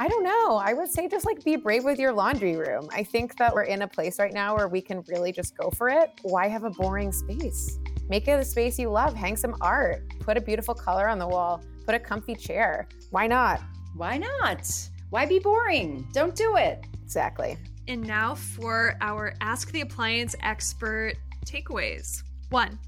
I 0.00 0.06
don't 0.06 0.22
know. 0.22 0.56
I 0.56 0.74
would 0.74 0.88
say 0.88 1.08
just 1.08 1.26
like 1.26 1.42
be 1.42 1.56
brave 1.56 1.82
with 1.82 1.98
your 1.98 2.12
laundry 2.12 2.54
room. 2.54 2.88
I 2.92 3.02
think 3.02 3.36
that 3.38 3.52
we're 3.52 3.62
in 3.62 3.82
a 3.82 3.88
place 3.88 4.20
right 4.20 4.32
now 4.32 4.56
where 4.56 4.68
we 4.68 4.80
can 4.80 5.02
really 5.08 5.32
just 5.32 5.56
go 5.56 5.70
for 5.70 5.88
it. 5.88 6.12
Why 6.22 6.46
have 6.46 6.62
a 6.62 6.70
boring 6.70 7.10
space? 7.10 7.78
Make 8.08 8.28
it 8.28 8.38
a 8.38 8.44
space 8.44 8.78
you 8.78 8.90
love. 8.90 9.12
Hang 9.12 9.36
some 9.36 9.56
art. 9.60 10.04
Put 10.20 10.36
a 10.36 10.40
beautiful 10.40 10.72
color 10.72 11.08
on 11.08 11.18
the 11.18 11.26
wall. 11.26 11.64
Put 11.84 11.96
a 11.96 11.98
comfy 11.98 12.36
chair. 12.36 12.86
Why 13.10 13.26
not? 13.26 13.60
Why 13.96 14.18
not? 14.18 14.70
Why 15.10 15.26
be 15.26 15.40
boring? 15.40 16.06
Don't 16.12 16.36
do 16.36 16.56
it. 16.56 16.86
Exactly. 17.02 17.58
And 17.88 18.06
now 18.06 18.36
for 18.36 18.96
our 19.00 19.34
Ask 19.40 19.72
the 19.72 19.80
Appliance 19.80 20.36
Expert 20.42 21.14
takeaways. 21.44 22.22
One, 22.50 22.78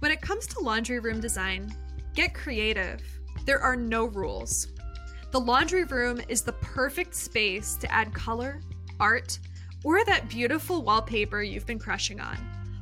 when 0.00 0.10
it 0.10 0.20
comes 0.20 0.48
to 0.48 0.60
laundry 0.60 0.98
room 0.98 1.20
design, 1.20 1.72
get 2.12 2.34
creative. 2.34 3.02
There 3.44 3.60
are 3.60 3.76
no 3.76 4.06
rules. 4.06 4.73
The 5.34 5.40
laundry 5.40 5.82
room 5.82 6.20
is 6.28 6.42
the 6.42 6.52
perfect 6.52 7.12
space 7.12 7.74
to 7.80 7.92
add 7.92 8.14
color, 8.14 8.60
art, 9.00 9.40
or 9.82 10.04
that 10.04 10.28
beautiful 10.28 10.84
wallpaper 10.84 11.42
you've 11.42 11.66
been 11.66 11.80
crushing 11.80 12.20
on. 12.20 12.38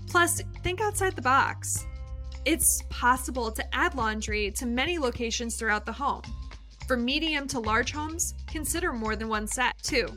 Plus, 0.07 0.43
think 0.63 0.83
outside 0.83 1.17
the 1.17 1.23
box. 1.23 1.87
It's 2.45 2.83
possible 2.91 3.51
to 3.53 3.75
add 3.75 3.95
laundry 3.95 4.51
to 4.51 4.67
many 4.67 4.99
locations 4.99 5.57
throughout 5.57 5.87
the 5.87 5.95
home. 5.95 6.21
For 6.87 6.95
medium 6.95 7.49
to 7.49 7.59
large 7.59 7.91
homes, 7.91 8.35
consider 8.47 8.93
more 8.93 9.17
than 9.17 9.31
one 9.31 9.47
set. 9.47 9.79
too. 9.83 10.09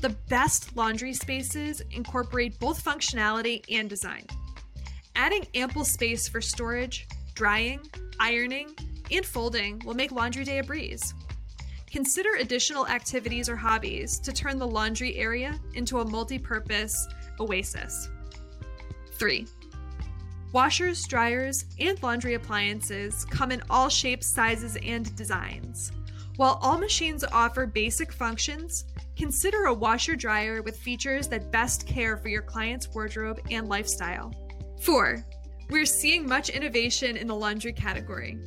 the 0.00 0.16
best 0.30 0.74
laundry 0.78 1.12
spaces 1.12 1.82
incorporate 1.90 2.58
both 2.58 2.82
functionality 2.82 3.62
and 3.70 3.90
design. 3.90 4.24
Adding 5.14 5.46
ample 5.54 5.84
space 5.84 6.26
for 6.26 6.40
storage, 6.40 7.06
drying, 7.34 7.80
ironing, 8.18 8.74
and 9.10 9.26
folding 9.26 9.82
will 9.84 9.92
make 9.92 10.10
laundry 10.10 10.44
day 10.44 10.60
a 10.60 10.64
breeze. 10.64 11.12
Consider 11.90 12.36
additional 12.38 12.86
activities 12.86 13.48
or 13.48 13.56
hobbies 13.56 14.20
to 14.20 14.32
turn 14.32 14.58
the 14.58 14.66
laundry 14.66 15.16
area 15.16 15.58
into 15.74 15.98
a 15.98 16.04
multi 16.04 16.38
purpose 16.38 17.08
oasis. 17.40 18.08
3. 19.14 19.46
Washers, 20.52 21.04
dryers, 21.06 21.64
and 21.80 22.00
laundry 22.02 22.34
appliances 22.34 23.24
come 23.24 23.50
in 23.50 23.62
all 23.68 23.88
shapes, 23.88 24.26
sizes, 24.26 24.76
and 24.84 25.14
designs. 25.16 25.92
While 26.36 26.58
all 26.62 26.78
machines 26.78 27.24
offer 27.24 27.66
basic 27.66 28.12
functions, 28.12 28.84
consider 29.16 29.64
a 29.64 29.74
washer 29.74 30.16
dryer 30.16 30.62
with 30.62 30.78
features 30.78 31.28
that 31.28 31.52
best 31.52 31.86
care 31.86 32.16
for 32.16 32.28
your 32.28 32.42
client's 32.42 32.88
wardrobe 32.88 33.40
and 33.50 33.68
lifestyle. 33.68 34.32
4. 34.82 35.24
We're 35.70 35.84
seeing 35.84 36.26
much 36.26 36.48
innovation 36.48 37.16
in 37.16 37.26
the 37.26 37.34
laundry 37.34 37.72
category. 37.72 38.38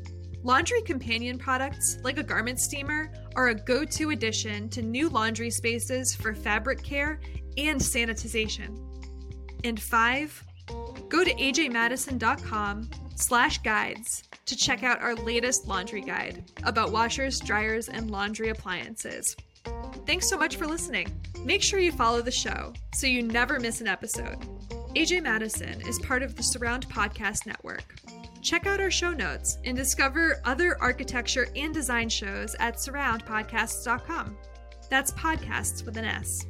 Laundry 0.43 0.81
companion 0.81 1.37
products, 1.37 1.99
like 2.03 2.17
a 2.17 2.23
garment 2.23 2.59
steamer, 2.59 3.09
are 3.35 3.49
a 3.49 3.55
go 3.55 3.85
to 3.85 4.11
addition 4.11 4.69
to 4.69 4.81
new 4.81 5.09
laundry 5.09 5.49
spaces 5.49 6.15
for 6.15 6.33
fabric 6.33 6.83
care 6.83 7.19
and 7.57 7.79
sanitization. 7.79 8.79
And 9.63 9.79
five, 9.79 10.43
go 11.09 11.23
to 11.23 11.33
ajmadison.com 11.33 12.89
slash 13.15 13.59
guides 13.59 14.23
to 14.45 14.55
check 14.55 14.83
out 14.83 15.01
our 15.01 15.15
latest 15.15 15.67
laundry 15.67 16.01
guide 16.01 16.43
about 16.63 16.91
washers, 16.91 17.39
dryers, 17.39 17.89
and 17.89 18.11
laundry 18.11 18.49
appliances. 18.49 19.35
Thanks 20.05 20.27
so 20.27 20.37
much 20.37 20.57
for 20.57 20.67
listening. 20.67 21.07
Make 21.45 21.61
sure 21.61 21.79
you 21.79 21.91
follow 21.91 22.21
the 22.21 22.31
show 22.31 22.73
so 22.93 23.07
you 23.07 23.23
never 23.23 23.59
miss 23.59 23.81
an 23.81 23.87
episode. 23.87 24.37
AJ 24.95 25.23
Madison 25.23 25.81
is 25.87 25.99
part 25.99 26.23
of 26.23 26.35
the 26.35 26.43
Surround 26.43 26.87
Podcast 26.89 27.45
Network. 27.45 27.95
Check 28.43 28.67
out 28.67 28.81
our 28.81 28.91
show 28.91 29.13
notes 29.13 29.57
and 29.63 29.75
discover 29.75 30.41
other 30.43 30.79
architecture 30.81 31.47
and 31.55 31.73
design 31.73 32.09
shows 32.09 32.55
at 32.59 32.75
surroundpodcasts.com. 32.75 34.37
That's 34.89 35.11
podcasts 35.13 35.85
with 35.85 35.95
an 35.95 36.05
S. 36.05 36.45